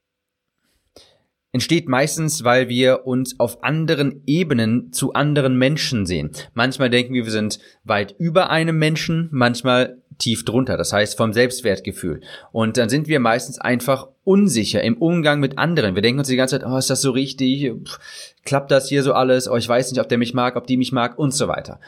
entsteht 1.51 1.89
meistens, 1.89 2.45
weil 2.45 2.69
wir 2.69 3.05
uns 3.05 3.37
auf 3.39 3.61
anderen 3.61 4.23
Ebenen 4.25 4.93
zu 4.93 5.13
anderen 5.13 5.57
Menschen 5.57 6.05
sehen. 6.05 6.31
Manchmal 6.53 6.89
denken 6.89 7.13
wir, 7.13 7.25
wir 7.25 7.31
sind 7.31 7.59
weit 7.83 8.15
über 8.17 8.49
einem 8.51 8.79
Menschen, 8.79 9.27
manchmal 9.31 10.01
tief 10.17 10.45
drunter, 10.45 10.77
das 10.77 10.93
heißt 10.93 11.17
vom 11.17 11.33
Selbstwertgefühl. 11.33 12.21
Und 12.51 12.77
dann 12.77 12.89
sind 12.89 13.07
wir 13.07 13.19
meistens 13.19 13.59
einfach 13.59 14.07
unsicher 14.23 14.81
im 14.83 14.97
Umgang 14.97 15.39
mit 15.39 15.57
anderen. 15.57 15.95
Wir 15.95 16.01
denken 16.01 16.19
uns 16.19 16.27
die 16.27 16.35
ganze 16.35 16.59
Zeit, 16.59 16.67
oh, 16.67 16.77
ist 16.77 16.89
das 16.89 17.01
so 17.01 17.11
richtig? 17.11 17.71
Pff, 17.83 17.99
klappt 18.43 18.71
das 18.71 18.89
hier 18.89 19.03
so 19.03 19.13
alles? 19.13 19.47
Oh, 19.47 19.55
ich 19.55 19.67
weiß 19.67 19.91
nicht, 19.91 20.01
ob 20.01 20.09
der 20.09 20.17
mich 20.17 20.33
mag, 20.33 20.55
ob 20.55 20.67
die 20.67 20.77
mich 20.77 20.91
mag 20.91 21.17
und 21.19 21.33
so 21.33 21.47
weiter. 21.47 21.79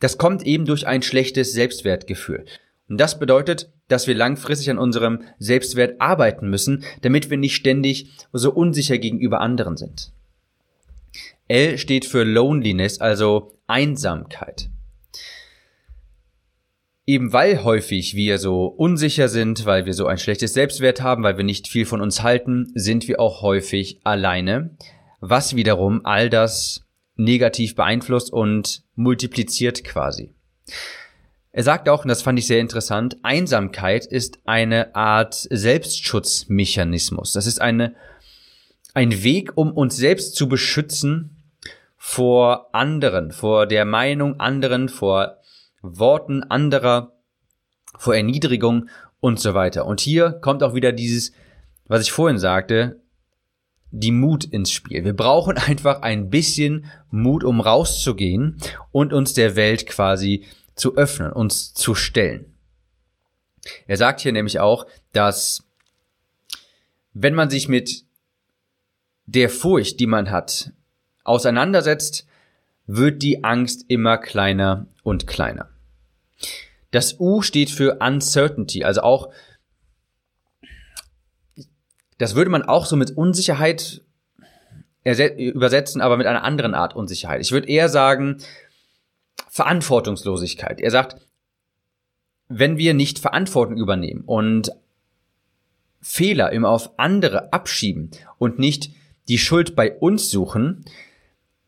Das 0.00 0.18
kommt 0.18 0.44
eben 0.44 0.64
durch 0.64 0.86
ein 0.86 1.02
schlechtes 1.02 1.52
Selbstwertgefühl. 1.52 2.44
Und 2.88 2.98
das 2.98 3.18
bedeutet, 3.18 3.70
dass 3.88 4.06
wir 4.06 4.14
langfristig 4.14 4.70
an 4.70 4.78
unserem 4.78 5.22
Selbstwert 5.38 6.00
arbeiten 6.00 6.48
müssen, 6.48 6.84
damit 7.02 7.30
wir 7.30 7.36
nicht 7.36 7.54
ständig 7.54 8.10
so 8.32 8.52
unsicher 8.52 8.98
gegenüber 8.98 9.40
anderen 9.40 9.76
sind. 9.76 10.12
L 11.48 11.78
steht 11.78 12.04
für 12.04 12.24
Loneliness, 12.24 13.00
also 13.00 13.54
Einsamkeit. 13.66 14.70
Eben 17.08 17.32
weil 17.32 17.64
häufig 17.64 18.14
wir 18.16 18.38
so 18.38 18.66
unsicher 18.66 19.30
sind, 19.30 19.64
weil 19.64 19.86
wir 19.86 19.94
so 19.94 20.06
ein 20.06 20.18
schlechtes 20.18 20.52
Selbstwert 20.52 21.00
haben, 21.00 21.22
weil 21.22 21.38
wir 21.38 21.44
nicht 21.44 21.66
viel 21.66 21.86
von 21.86 22.02
uns 22.02 22.22
halten, 22.22 22.70
sind 22.74 23.08
wir 23.08 23.18
auch 23.18 23.40
häufig 23.40 23.98
alleine, 24.04 24.76
was 25.18 25.56
wiederum 25.56 26.04
all 26.04 26.28
das 26.28 26.84
negativ 27.16 27.74
beeinflusst 27.74 28.30
und 28.30 28.82
multipliziert 28.94 29.84
quasi. 29.84 30.34
Er 31.50 31.62
sagt 31.62 31.88
auch, 31.88 32.02
und 32.02 32.08
das 32.08 32.20
fand 32.20 32.38
ich 32.38 32.46
sehr 32.46 32.60
interessant, 32.60 33.16
Einsamkeit 33.22 34.04
ist 34.04 34.40
eine 34.44 34.94
Art 34.94 35.34
Selbstschutzmechanismus. 35.34 37.32
Das 37.32 37.46
ist 37.46 37.62
eine, 37.62 37.94
ein 38.92 39.22
Weg, 39.22 39.52
um 39.56 39.72
uns 39.72 39.96
selbst 39.96 40.36
zu 40.36 40.46
beschützen 40.46 41.42
vor 41.96 42.68
anderen, 42.74 43.32
vor 43.32 43.64
der 43.66 43.86
Meinung 43.86 44.38
anderen, 44.40 44.90
vor 44.90 45.37
Worten 45.82 46.42
anderer, 46.42 47.12
vor 47.96 48.14
Erniedrigung 48.14 48.88
und 49.20 49.40
so 49.40 49.54
weiter. 49.54 49.86
Und 49.86 50.00
hier 50.00 50.32
kommt 50.32 50.62
auch 50.62 50.74
wieder 50.74 50.92
dieses, 50.92 51.32
was 51.86 52.02
ich 52.02 52.12
vorhin 52.12 52.38
sagte, 52.38 53.00
die 53.90 54.12
Mut 54.12 54.44
ins 54.44 54.70
Spiel. 54.70 55.04
Wir 55.04 55.14
brauchen 55.14 55.56
einfach 55.58 56.02
ein 56.02 56.30
bisschen 56.30 56.86
Mut, 57.10 57.44
um 57.44 57.60
rauszugehen 57.60 58.58
und 58.92 59.12
uns 59.12 59.34
der 59.34 59.56
Welt 59.56 59.86
quasi 59.86 60.44
zu 60.74 60.96
öffnen, 60.96 61.32
uns 61.32 61.74
zu 61.74 61.94
stellen. 61.94 62.54
Er 63.86 63.96
sagt 63.96 64.20
hier 64.20 64.32
nämlich 64.32 64.60
auch, 64.60 64.86
dass 65.12 65.64
wenn 67.12 67.34
man 67.34 67.50
sich 67.50 67.68
mit 67.68 68.04
der 69.26 69.50
Furcht, 69.50 70.00
die 70.00 70.06
man 70.06 70.30
hat, 70.30 70.72
auseinandersetzt, 71.24 72.26
wird 72.88 73.22
die 73.22 73.44
Angst 73.44 73.84
immer 73.88 74.16
kleiner 74.16 74.86
und 75.04 75.26
kleiner. 75.26 75.68
Das 76.90 77.20
U 77.20 77.42
steht 77.42 77.70
für 77.70 77.98
Uncertainty, 78.00 78.82
also 78.82 79.02
auch, 79.02 79.30
das 82.16 82.34
würde 82.34 82.50
man 82.50 82.62
auch 82.62 82.86
so 82.86 82.96
mit 82.96 83.16
Unsicherheit 83.16 84.02
übersetzen, 85.04 86.00
aber 86.00 86.16
mit 86.16 86.26
einer 86.26 86.42
anderen 86.42 86.74
Art 86.74 86.96
Unsicherheit. 86.96 87.40
Ich 87.40 87.52
würde 87.52 87.68
eher 87.68 87.88
sagen, 87.88 88.38
Verantwortungslosigkeit. 89.48 90.80
Er 90.80 90.90
sagt, 90.90 91.16
wenn 92.48 92.78
wir 92.78 92.94
nicht 92.94 93.18
Verantwortung 93.18 93.76
übernehmen 93.76 94.22
und 94.24 94.72
Fehler 96.00 96.52
immer 96.52 96.70
auf 96.70 96.98
andere 96.98 97.52
abschieben 97.52 98.10
und 98.38 98.58
nicht 98.58 98.90
die 99.28 99.38
Schuld 99.38 99.76
bei 99.76 99.92
uns 99.92 100.30
suchen, 100.30 100.84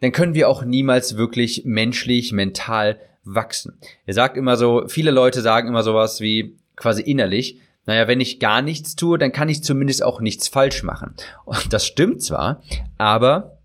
dann 0.00 0.12
können 0.12 0.34
wir 0.34 0.48
auch 0.48 0.64
niemals 0.64 1.16
wirklich 1.16 1.62
menschlich, 1.64 2.32
mental 2.32 2.98
wachsen. 3.24 3.78
Er 4.06 4.14
sagt 4.14 4.36
immer 4.36 4.56
so, 4.56 4.84
viele 4.88 5.10
Leute 5.10 5.42
sagen 5.42 5.68
immer 5.68 5.82
sowas 5.82 6.20
wie 6.20 6.56
quasi 6.76 7.02
innerlich, 7.02 7.60
naja, 7.86 8.08
wenn 8.08 8.20
ich 8.20 8.40
gar 8.40 8.62
nichts 8.62 8.96
tue, 8.96 9.18
dann 9.18 9.32
kann 9.32 9.48
ich 9.48 9.64
zumindest 9.64 10.02
auch 10.02 10.20
nichts 10.20 10.48
falsch 10.48 10.82
machen. 10.82 11.14
Und 11.44 11.72
das 11.72 11.86
stimmt 11.86 12.22
zwar, 12.22 12.62
aber 12.98 13.58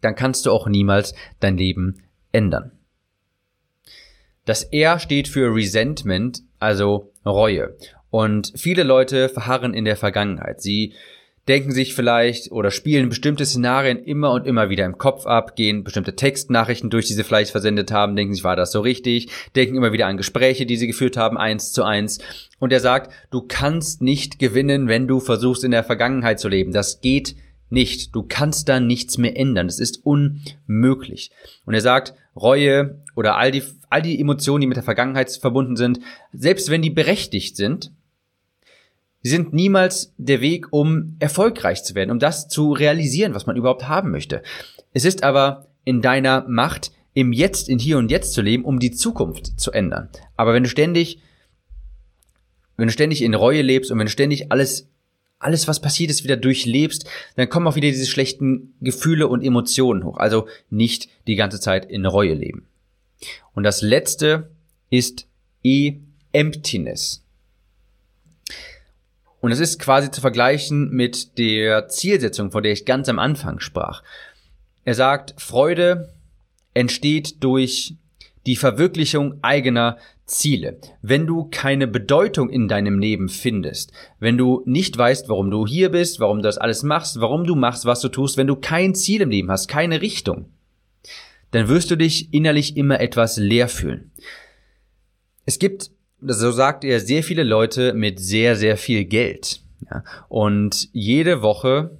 dann 0.00 0.14
kannst 0.14 0.46
du 0.46 0.52
auch 0.52 0.68
niemals 0.68 1.14
dein 1.40 1.56
Leben 1.56 2.02
ändern. 2.32 2.72
Das 4.44 4.62
R 4.64 4.98
steht 4.98 5.28
für 5.28 5.54
Resentment, 5.54 6.42
also 6.58 7.12
Reue. 7.24 7.76
Und 8.10 8.52
viele 8.54 8.84
Leute 8.84 9.28
verharren 9.28 9.74
in 9.74 9.84
der 9.84 9.96
Vergangenheit. 9.96 10.60
Sie 10.60 10.94
denken 11.48 11.72
sich 11.72 11.94
vielleicht 11.94 12.50
oder 12.50 12.70
spielen 12.70 13.08
bestimmte 13.08 13.46
Szenarien 13.46 14.02
immer 14.02 14.32
und 14.32 14.46
immer 14.46 14.68
wieder 14.68 14.84
im 14.84 14.98
Kopf 14.98 15.26
ab, 15.26 15.56
gehen 15.56 15.84
bestimmte 15.84 16.16
Textnachrichten 16.16 16.90
durch, 16.90 17.06
die 17.06 17.14
sie 17.14 17.24
vielleicht 17.24 17.52
versendet 17.52 17.92
haben, 17.92 18.16
denken 18.16 18.34
sich, 18.34 18.44
war 18.44 18.56
das 18.56 18.72
so 18.72 18.80
richtig, 18.80 19.28
denken 19.54 19.76
immer 19.76 19.92
wieder 19.92 20.06
an 20.06 20.16
Gespräche, 20.16 20.66
die 20.66 20.76
sie 20.76 20.86
geführt 20.86 21.16
haben, 21.16 21.38
eins 21.38 21.72
zu 21.72 21.84
eins. 21.84 22.18
Und 22.58 22.72
er 22.72 22.80
sagt, 22.80 23.12
du 23.30 23.42
kannst 23.42 24.02
nicht 24.02 24.38
gewinnen, 24.38 24.88
wenn 24.88 25.06
du 25.06 25.20
versuchst, 25.20 25.64
in 25.64 25.70
der 25.70 25.84
Vergangenheit 25.84 26.40
zu 26.40 26.48
leben. 26.48 26.72
Das 26.72 27.00
geht 27.00 27.36
nicht. 27.70 28.14
Du 28.14 28.24
kannst 28.26 28.68
da 28.68 28.80
nichts 28.80 29.18
mehr 29.18 29.36
ändern. 29.36 29.66
Das 29.68 29.80
ist 29.80 30.04
unmöglich. 30.04 31.30
Und 31.64 31.74
er 31.74 31.80
sagt, 31.80 32.14
Reue 32.34 33.02
oder 33.14 33.36
all 33.36 33.50
die, 33.50 33.62
all 33.88 34.02
die 34.02 34.20
Emotionen, 34.20 34.60
die 34.60 34.66
mit 34.66 34.76
der 34.76 34.84
Vergangenheit 34.84 35.30
verbunden 35.30 35.76
sind, 35.76 36.00
selbst 36.32 36.70
wenn 36.70 36.82
die 36.82 36.90
berechtigt 36.90 37.56
sind, 37.56 37.92
Sie 39.22 39.30
sind 39.30 39.52
niemals 39.52 40.14
der 40.18 40.40
Weg, 40.40 40.72
um 40.72 41.16
erfolgreich 41.18 41.82
zu 41.82 41.94
werden, 41.94 42.10
um 42.10 42.18
das 42.18 42.48
zu 42.48 42.72
realisieren, 42.72 43.34
was 43.34 43.46
man 43.46 43.56
überhaupt 43.56 43.88
haben 43.88 44.10
möchte. 44.10 44.42
Es 44.92 45.04
ist 45.04 45.24
aber 45.24 45.66
in 45.84 46.00
deiner 46.00 46.44
Macht, 46.48 46.92
im 47.14 47.32
Jetzt, 47.32 47.68
in 47.68 47.78
Hier 47.78 47.98
und 47.98 48.10
Jetzt 48.10 48.34
zu 48.34 48.42
leben, 48.42 48.64
um 48.64 48.78
die 48.78 48.92
Zukunft 48.92 49.58
zu 49.58 49.72
ändern. 49.72 50.10
Aber 50.36 50.52
wenn 50.52 50.62
du 50.62 50.68
ständig, 50.68 51.20
wenn 52.76 52.88
du 52.88 52.92
ständig 52.92 53.22
in 53.22 53.34
Reue 53.34 53.62
lebst 53.62 53.90
und 53.90 53.98
wenn 53.98 54.06
du 54.06 54.12
ständig 54.12 54.52
alles, 54.52 54.88
alles, 55.38 55.66
was 55.66 55.80
passiert 55.80 56.10
ist, 56.10 56.24
wieder 56.24 56.36
durchlebst, 56.36 57.08
dann 57.36 57.48
kommen 57.48 57.66
auch 57.66 57.76
wieder 57.76 57.88
diese 57.88 58.06
schlechten 58.06 58.74
Gefühle 58.80 59.28
und 59.28 59.42
Emotionen 59.42 60.04
hoch. 60.04 60.18
Also 60.18 60.46
nicht 60.70 61.08
die 61.26 61.36
ganze 61.36 61.58
Zeit 61.58 61.84
in 61.86 62.06
Reue 62.06 62.34
leben. 62.34 62.66
Und 63.54 63.64
das 63.64 63.82
letzte 63.82 64.50
ist 64.90 65.26
E-Emptiness. 65.64 67.25
Und 69.46 69.52
es 69.52 69.60
ist 69.60 69.78
quasi 69.78 70.10
zu 70.10 70.20
vergleichen 70.20 70.90
mit 70.90 71.38
der 71.38 71.86
Zielsetzung, 71.86 72.50
von 72.50 72.64
der 72.64 72.72
ich 72.72 72.84
ganz 72.84 73.08
am 73.08 73.20
Anfang 73.20 73.60
sprach. 73.60 74.02
Er 74.84 74.94
sagt, 74.94 75.40
Freude 75.40 76.12
entsteht 76.74 77.44
durch 77.44 77.94
die 78.44 78.56
Verwirklichung 78.56 79.38
eigener 79.42 79.98
Ziele. 80.24 80.80
Wenn 81.00 81.28
du 81.28 81.44
keine 81.48 81.86
Bedeutung 81.86 82.50
in 82.50 82.66
deinem 82.66 82.98
Leben 82.98 83.28
findest, 83.28 83.92
wenn 84.18 84.36
du 84.36 84.64
nicht 84.66 84.98
weißt, 84.98 85.28
warum 85.28 85.48
du 85.52 85.64
hier 85.64 85.90
bist, 85.90 86.18
warum 86.18 86.38
du 86.38 86.42
das 86.42 86.58
alles 86.58 86.82
machst, 86.82 87.20
warum 87.20 87.44
du 87.44 87.54
machst, 87.54 87.84
was 87.84 88.00
du 88.00 88.08
tust, 88.08 88.36
wenn 88.36 88.48
du 88.48 88.56
kein 88.56 88.96
Ziel 88.96 89.20
im 89.20 89.30
Leben 89.30 89.52
hast, 89.52 89.68
keine 89.68 90.02
Richtung, 90.02 90.46
dann 91.52 91.68
wirst 91.68 91.88
du 91.92 91.94
dich 91.94 92.34
innerlich 92.34 92.76
immer 92.76 92.98
etwas 92.98 93.36
leer 93.36 93.68
fühlen. 93.68 94.10
Es 95.44 95.60
gibt 95.60 95.92
so 96.20 96.50
sagt 96.50 96.84
er, 96.84 97.00
sehr 97.00 97.22
viele 97.22 97.42
Leute 97.42 97.92
mit 97.92 98.20
sehr, 98.20 98.56
sehr 98.56 98.76
viel 98.76 99.04
Geld. 99.04 99.60
Ja? 99.90 100.02
Und 100.28 100.88
jede 100.92 101.42
Woche 101.42 101.98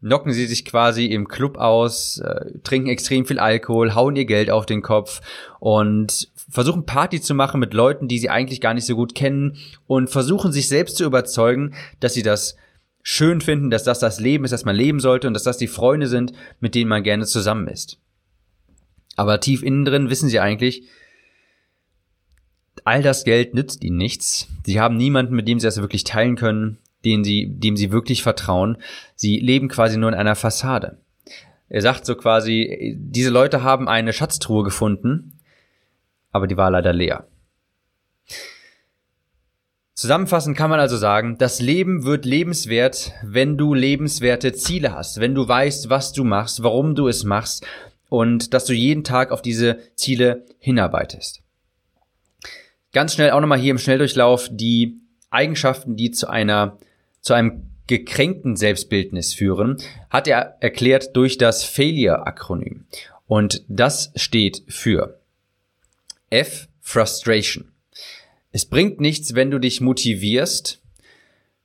knocken 0.00 0.32
sie 0.32 0.46
sich 0.46 0.64
quasi 0.64 1.06
im 1.06 1.26
Club 1.26 1.56
aus, 1.56 2.18
äh, 2.18 2.58
trinken 2.62 2.88
extrem 2.88 3.26
viel 3.26 3.38
Alkohol, 3.38 3.94
hauen 3.94 4.16
ihr 4.16 4.26
Geld 4.26 4.50
auf 4.50 4.66
den 4.66 4.82
Kopf 4.82 5.20
und 5.58 6.30
versuchen 6.48 6.86
Party 6.86 7.20
zu 7.20 7.34
machen 7.34 7.58
mit 7.60 7.74
Leuten, 7.74 8.06
die 8.08 8.18
sie 8.18 8.30
eigentlich 8.30 8.60
gar 8.60 8.74
nicht 8.74 8.86
so 8.86 8.94
gut 8.94 9.14
kennen 9.14 9.56
und 9.86 10.10
versuchen 10.10 10.52
sich 10.52 10.68
selbst 10.68 10.96
zu 10.96 11.04
überzeugen, 11.04 11.74
dass 11.98 12.14
sie 12.14 12.22
das 12.22 12.56
schön 13.02 13.40
finden, 13.40 13.70
dass 13.70 13.84
das 13.84 13.98
das 13.98 14.20
Leben 14.20 14.44
ist, 14.44 14.50
das 14.50 14.64
man 14.64 14.76
leben 14.76 15.00
sollte 15.00 15.28
und 15.28 15.34
dass 15.34 15.44
das 15.44 15.58
die 15.58 15.68
Freunde 15.68 16.06
sind, 16.08 16.32
mit 16.60 16.74
denen 16.74 16.88
man 16.88 17.02
gerne 17.02 17.24
zusammen 17.24 17.68
ist. 17.68 17.98
Aber 19.16 19.40
tief 19.40 19.62
innen 19.62 19.84
drin 19.84 20.10
wissen 20.10 20.28
sie 20.28 20.40
eigentlich, 20.40 20.84
all 22.86 23.02
das 23.02 23.24
Geld 23.24 23.52
nützt 23.52 23.82
ihnen 23.82 23.96
nichts. 23.96 24.48
Sie 24.64 24.80
haben 24.80 24.96
niemanden, 24.96 25.34
mit 25.34 25.48
dem 25.48 25.58
sie 25.58 25.66
das 25.66 25.80
wirklich 25.80 26.04
teilen 26.04 26.36
können, 26.36 26.78
den 27.04 27.24
sie, 27.24 27.46
dem 27.48 27.76
sie 27.76 27.90
wirklich 27.90 28.22
vertrauen. 28.22 28.78
Sie 29.16 29.40
leben 29.40 29.68
quasi 29.68 29.96
nur 29.96 30.08
in 30.08 30.14
einer 30.14 30.36
Fassade. 30.36 30.98
Er 31.68 31.82
sagt 31.82 32.06
so 32.06 32.14
quasi, 32.14 32.94
diese 32.96 33.30
Leute 33.30 33.64
haben 33.64 33.88
eine 33.88 34.12
Schatztruhe 34.12 34.62
gefunden, 34.62 35.40
aber 36.30 36.46
die 36.46 36.56
war 36.56 36.70
leider 36.70 36.92
leer. 36.92 37.26
Zusammenfassend 39.94 40.56
kann 40.56 40.70
man 40.70 40.78
also 40.78 40.96
sagen, 40.96 41.38
das 41.38 41.60
Leben 41.60 42.04
wird 42.04 42.24
lebenswert, 42.24 43.12
wenn 43.24 43.56
du 43.56 43.74
lebenswerte 43.74 44.52
Ziele 44.52 44.94
hast, 44.94 45.20
wenn 45.20 45.34
du 45.34 45.48
weißt, 45.48 45.90
was 45.90 46.12
du 46.12 46.22
machst, 46.22 46.62
warum 46.62 46.94
du 46.94 47.08
es 47.08 47.24
machst 47.24 47.66
und 48.10 48.54
dass 48.54 48.64
du 48.64 48.74
jeden 48.74 49.02
Tag 49.02 49.32
auf 49.32 49.42
diese 49.42 49.78
Ziele 49.96 50.44
hinarbeitest. 50.60 51.42
Ganz 52.96 53.12
schnell 53.12 53.32
auch 53.32 53.40
nochmal 53.42 53.58
hier 53.58 53.72
im 53.72 53.78
Schnelldurchlauf 53.78 54.48
die 54.50 55.02
Eigenschaften, 55.28 55.96
die 55.96 56.12
zu 56.12 56.30
einer, 56.30 56.78
zu 57.20 57.34
einem 57.34 57.64
gekränkten 57.86 58.56
Selbstbildnis 58.56 59.34
führen, 59.34 59.76
hat 60.08 60.26
er 60.26 60.56
erklärt 60.60 61.14
durch 61.14 61.36
das 61.36 61.62
Failure-Akronym. 61.62 62.86
Und 63.26 63.66
das 63.68 64.12
steht 64.16 64.62
für 64.68 65.20
F, 66.30 66.68
Frustration. 66.80 67.70
Es 68.50 68.64
bringt 68.64 68.98
nichts, 68.98 69.34
wenn 69.34 69.50
du 69.50 69.58
dich 69.58 69.82
motivierst 69.82 70.80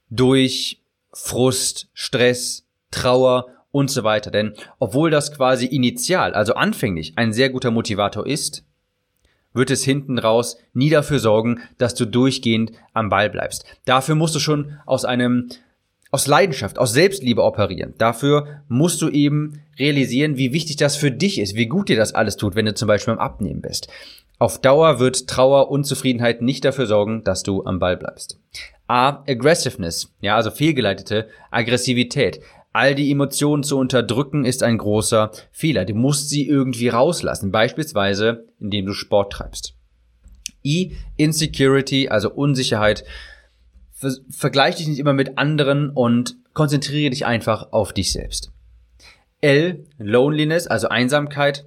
durch 0.10 0.82
Frust, 1.14 1.88
Stress, 1.94 2.66
Trauer 2.92 3.48
und 3.72 3.90
so 3.90 4.04
weiter. 4.04 4.32
Denn 4.32 4.54
obwohl 4.80 5.10
das 5.10 5.32
quasi 5.32 5.66
initial, 5.66 6.34
also 6.34 6.56
anfänglich, 6.56 7.14
ein 7.16 7.32
sehr 7.32 7.50
guter 7.50 7.72
Motivator 7.72 8.28
ist, 8.28 8.66
wird 9.54 9.72
es 9.72 9.84
hinten 9.84 10.18
raus 10.18 10.58
nie 10.74 10.90
dafür 10.90 11.20
sorgen, 11.20 11.60
dass 11.78 11.96
du 11.96 12.06
durchgehend 12.06 12.72
am 12.94 13.10
Ball 13.10 13.30
bleibst. 13.30 13.66
Dafür 13.86 14.16
musst 14.16 14.36
du 14.36 14.40
schon 14.40 14.80
aus 14.86 15.06
einem 15.06 15.50
aus 16.12 16.28
Leidenschaft, 16.28 16.78
aus 16.78 16.92
Selbstliebe 16.92 17.42
operieren. 17.42 17.94
Dafür 17.98 18.62
musst 18.68 19.02
du 19.02 19.10
eben 19.10 19.62
realisieren, 19.80 20.38
wie 20.38 20.52
wichtig 20.52 20.76
das 20.76 20.98
für 20.98 21.10
dich 21.10 21.40
ist, 21.40 21.56
wie 21.56 21.68
gut 21.68 21.88
dir 21.88 21.96
das 21.96 22.14
alles 22.14 22.36
tut, 22.36 22.56
wenn 22.56 22.66
du 22.66 22.74
zum 22.74 22.88
Beispiel 22.88 23.14
am 23.14 23.20
Abnehmen 23.20 23.62
bist. 23.62 23.88
Auf 24.38 24.60
Dauer 24.60 25.00
wird 25.00 25.28
Trauer, 25.28 25.70
Unzufriedenheit 25.70 26.42
nicht 26.42 26.66
dafür 26.66 26.86
sorgen, 26.86 27.24
dass 27.24 27.44
du 27.44 27.64
am 27.64 27.80
Ball 27.80 27.96
bleibst. 27.96 28.40
A. 28.88 29.24
Aggressiveness, 29.28 30.12
ja, 30.20 30.36
also 30.36 30.52
fehlgeleitete 30.52 31.30
Aggressivität. 31.50 32.42
All 32.74 32.96
die 32.96 33.12
Emotionen 33.12 33.64
zu 33.64 33.78
unterdrücken 33.78 34.46
ist 34.46 34.64
ein 34.64 34.78
großer 34.78 35.32
Fehler. 35.52 35.86
Du 35.86 35.94
musst 35.94 36.30
sie 36.30 36.48
irgendwie 36.48 36.88
rauslassen, 36.88 37.52
beispielsweise 37.52 38.46
indem 38.60 38.86
du 38.86 38.94
Sport 38.94 39.34
treibst. 39.34 39.76
I. 40.64 40.96
Insecurity, 41.18 42.08
also 42.10 42.32
Unsicherheit. 42.32 43.04
Ver 43.92 44.12
vergleich 44.30 44.76
dich 44.76 44.88
nicht 44.88 45.00
immer 45.00 45.14
mit 45.14 45.38
anderen 45.38 45.90
und 45.90 46.38
konzentriere 46.54 47.10
dich 47.10 47.26
einfach 47.26 47.72
auf 47.72 47.94
dich 47.94 48.12
selbst. 48.12 48.52
L. 49.42 49.86
Loneliness, 49.98 50.68
also 50.68 50.88
Einsamkeit, 50.88 51.66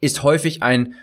ist 0.00 0.22
häufig 0.22 0.62
ein 0.62 0.94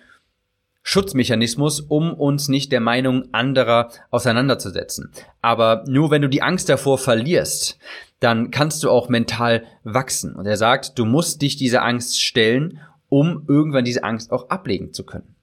Schutzmechanismus, 0.90 1.82
um 1.82 2.14
uns 2.14 2.48
nicht 2.48 2.72
der 2.72 2.80
Meinung 2.80 3.26
anderer 3.34 3.90
auseinanderzusetzen. 4.10 5.12
Aber 5.42 5.84
nur 5.86 6.12
wenn 6.12 6.22
du 6.22 6.30
die 6.30 6.42
Angst 6.42 6.70
davor 6.70 6.98
verlierst, 6.98 7.78
dann 8.22 8.52
kannst 8.52 8.84
du 8.84 8.90
auch 8.90 9.10
mental 9.10 9.64
wachsen. 9.84 10.34
Und 10.34 10.46
er 10.46 10.56
sagt, 10.56 10.98
du 10.98 11.04
musst 11.04 11.42
dich 11.42 11.58
dieser 11.58 11.84
Angst 11.84 12.24
stellen, 12.24 12.80
um 13.10 13.44
irgendwann 13.50 13.84
diese 13.84 14.06
Angst 14.06 14.32
auch 14.32 14.50
ablegen 14.50 14.94
zu 14.94 15.04
können. 15.04 15.36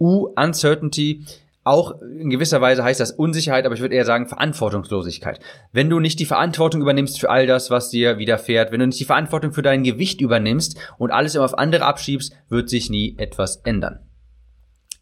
U, 0.00 0.26
Uncertainty, 0.34 1.24
auch 1.62 2.02
in 2.02 2.30
gewisser 2.30 2.60
Weise 2.60 2.82
heißt 2.82 2.98
das 2.98 3.12
Unsicherheit, 3.12 3.66
aber 3.66 3.76
ich 3.76 3.80
würde 3.80 3.94
eher 3.94 4.04
sagen 4.04 4.26
Verantwortungslosigkeit. 4.26 5.38
Wenn 5.70 5.88
du 5.88 6.00
nicht 6.00 6.18
die 6.18 6.26
Verantwortung 6.26 6.80
übernimmst 6.80 7.20
für 7.20 7.30
all 7.30 7.46
das, 7.46 7.70
was 7.70 7.90
dir 7.90 8.18
widerfährt, 8.18 8.72
wenn 8.72 8.80
du 8.80 8.86
nicht 8.88 8.98
die 8.98 9.04
Verantwortung 9.04 9.52
für 9.52 9.62
dein 9.62 9.84
Gewicht 9.84 10.20
übernimmst 10.20 10.76
und 10.98 11.12
alles 11.12 11.36
immer 11.36 11.44
auf 11.44 11.56
andere 11.56 11.84
abschiebst, 11.84 12.36
wird 12.48 12.68
sich 12.68 12.90
nie 12.90 13.14
etwas 13.18 13.58
ändern 13.58 14.00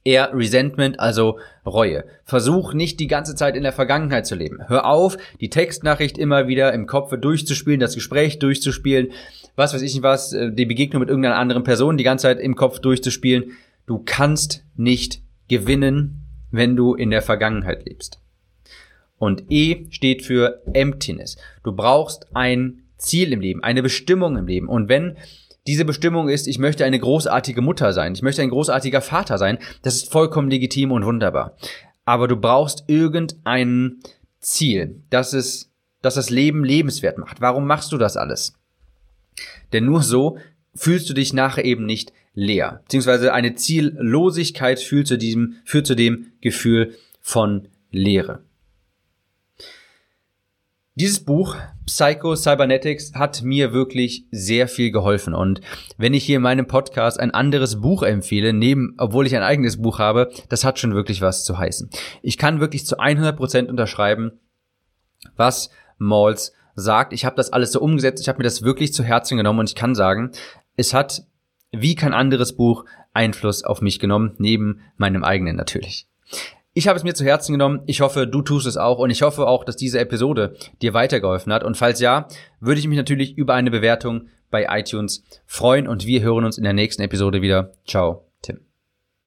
eher 0.05 0.35
Resentment, 0.35 0.99
also 1.01 1.39
Reue. 1.65 2.05
Versuch 2.25 2.75
nicht 2.75 2.99
die 3.01 3.07
ganze 3.07 3.35
Zeit 3.35 3.57
in 3.57 3.63
der 3.63 3.73
Vergangenheit 3.73 4.27
zu 4.27 4.35
leben. 4.35 4.59
Hör 4.67 4.87
auf, 4.87 5.17
die 5.41 5.51
Textnachricht 5.51 6.19
immer 6.19 6.49
wieder 6.49 6.73
im 6.73 6.87
Kopf 6.87 7.17
durchzuspielen, 7.17 7.81
das 7.81 7.95
Gespräch 7.95 8.39
durchzuspielen, 8.39 9.13
was 9.55 9.75
weiß 9.75 9.83
ich 9.83 9.95
nicht 9.95 10.03
was, 10.03 10.33
äh, 10.33 10.51
die 10.53 10.67
Begegnung 10.67 11.01
mit 11.01 11.09
irgendeiner 11.09 11.39
anderen 11.39 11.65
Person 11.65 11.97
die 11.97 12.05
ganze 12.05 12.23
Zeit 12.23 12.41
im 12.41 12.57
Kopf 12.57 12.81
durchzuspielen. 12.81 13.53
Du 13.87 14.03
kannst 14.05 14.65
nicht 14.77 15.21
gewinnen, 15.49 16.25
wenn 16.51 16.77
du 16.77 16.95
in 16.95 17.11
der 17.11 17.23
Vergangenheit 17.23 17.87
lebst. 17.87 18.21
Und 19.19 19.45
E 19.51 19.87
steht 19.91 20.23
für 20.23 20.63
Emptiness. 20.73 21.37
Du 21.63 21.73
brauchst 21.73 22.27
ein 22.35 22.83
Ziel 22.97 23.33
im 23.33 23.41
Leben, 23.41 23.63
eine 23.63 23.83
Bestimmung 23.83 24.37
im 24.37 24.47
Leben. 24.47 24.69
Und 24.69 24.89
wenn 24.89 25.17
diese 25.67 25.85
Bestimmung 25.85 26.29
ist, 26.29 26.49
ich 26.49 26.59
möchte 26.59 26.85
eine 26.85 26.99
großartige 26.99 27.63
Mutter 27.63 27.93
sein, 27.93 28.15
ich 28.15 28.23
möchte 28.23 28.43
ein 28.43 28.51
großartiger 28.51 29.01
Vater 29.01 29.39
sein, 29.39 29.59
das 29.83 29.97
ist 29.97 30.13
vollkommen 30.13 30.51
legitim 30.51 30.93
und 30.93 31.05
wunderbar. 31.05 31.57
Aber 32.05 32.27
du 32.27 32.37
brauchst 32.37 32.85
irgendein 32.89 34.01
Ziel, 34.41 35.03
das 35.11 35.33
es, 35.33 35.71
das 36.01 36.15
das 36.15 36.31
Leben 36.31 36.65
lebenswert 36.65 37.19
macht. 37.19 37.41
Warum 37.41 37.67
machst 37.67 37.93
du 37.93 37.99
das 37.99 38.17
alles? 38.17 38.55
Denn 39.73 39.85
nur 39.85 40.03
so 40.03 40.39
fühlst 40.75 41.09
du 41.09 41.15
dich 41.15 41.33
nachher 41.33 41.65
eben 41.65 41.87
nicht 41.87 42.13
leer. 42.35 42.81
Beziehungsweise 42.85 43.33
eine 43.33 43.55
Ziellosigkeit 43.55 44.81
führt 44.81 45.07
zu 45.07 45.17
diesem, 45.17 45.57
führt 45.65 45.87
zu 45.87 45.95
dem 45.95 46.33
Gefühl 46.41 46.97
von 47.21 47.69
Leere. 47.91 48.43
Dieses 50.95 51.25
Buch 51.25 51.57
Psycho 51.87 52.37
Cybernetics 52.37 53.15
hat 53.15 53.43
mir 53.43 53.73
wirklich 53.73 54.27
sehr 54.31 54.69
viel 54.69 54.91
geholfen 54.91 55.33
und 55.33 55.63
wenn 55.97 56.13
ich 56.13 56.23
hier 56.23 56.37
in 56.37 56.43
meinem 56.43 56.67
Podcast 56.67 57.19
ein 57.19 57.31
anderes 57.31 57.81
Buch 57.81 58.03
empfehle, 58.03 58.53
neben, 58.53 58.95
obwohl 58.99 59.27
ich 59.27 59.35
ein 59.35 59.43
eigenes 59.43 59.81
Buch 59.81 59.99
habe, 59.99 60.31
das 60.51 60.67
hat 60.67 60.79
schon 60.79 60.95
wirklich 60.95 61.23
was 61.23 61.45
zu 61.45 61.57
heißen. 61.57 61.89
Ich 62.21 62.37
kann 62.37 62.61
wirklich 62.61 62.85
zu 62.85 62.99
100 62.99 63.35
Prozent 63.35 63.71
unterschreiben, 63.71 64.33
was 65.35 65.71
Malls 65.97 66.53
sagt. 66.75 67.15
Ich 67.15 67.25
habe 67.25 67.37
das 67.37 67.55
alles 67.55 67.73
so 67.73 67.81
umgesetzt, 67.81 68.21
ich 68.21 68.29
habe 68.29 68.37
mir 68.37 68.45
das 68.45 68.61
wirklich 68.61 68.93
zu 68.93 69.03
Herzen 69.03 69.39
genommen 69.39 69.61
und 69.61 69.71
ich 69.71 69.75
kann 69.75 69.95
sagen, 69.95 70.33
es 70.77 70.93
hat 70.93 71.23
wie 71.71 71.95
kein 71.95 72.13
anderes 72.13 72.55
Buch 72.55 72.85
Einfluss 73.15 73.65
auf 73.65 73.81
mich 73.81 73.99
genommen, 73.99 74.35
neben 74.37 74.83
meinem 74.99 75.25
eigenen 75.25 75.57
natürlich. 75.57 76.07
Ich 76.75 76.89
habe 76.89 76.97
es 76.97 77.05
mir 77.05 77.15
zu 77.15 77.25
Herzen 77.25 77.53
genommen. 77.53 77.83
Ich 77.87 78.01
hoffe, 78.01 78.27
du 78.27 78.41
tust 78.41 78.67
es 78.67 78.79
auch 78.79 78.99
und 78.99 79.11
ich 79.11 79.23
hoffe 79.23 79.47
auch, 79.47 79.65
dass 79.65 79.77
diese 79.77 80.01
Episode 80.01 80.57
dir 80.81 80.95
weitergeholfen 80.95 81.53
hat. 81.53 81.65
Und 81.65 81.77
falls 81.77 82.01
ja, 82.01 82.29
würde 82.61 82.81
ich 82.81 82.89
mich 82.89 82.97
natürlich 82.97 83.37
über 83.37 83.55
eine 83.55 83.71
Bewertung 83.71 84.29
bei 84.51 84.67
iTunes 84.71 85.23
freuen 85.47 85.87
und 85.87 86.07
wir 86.07 86.23
hören 86.23 86.45
uns 86.45 86.57
in 86.57 86.65
der 86.65 86.73
nächsten 86.73 87.03
Episode 87.03 87.43
wieder. 87.43 87.73
Ciao. 87.87 88.32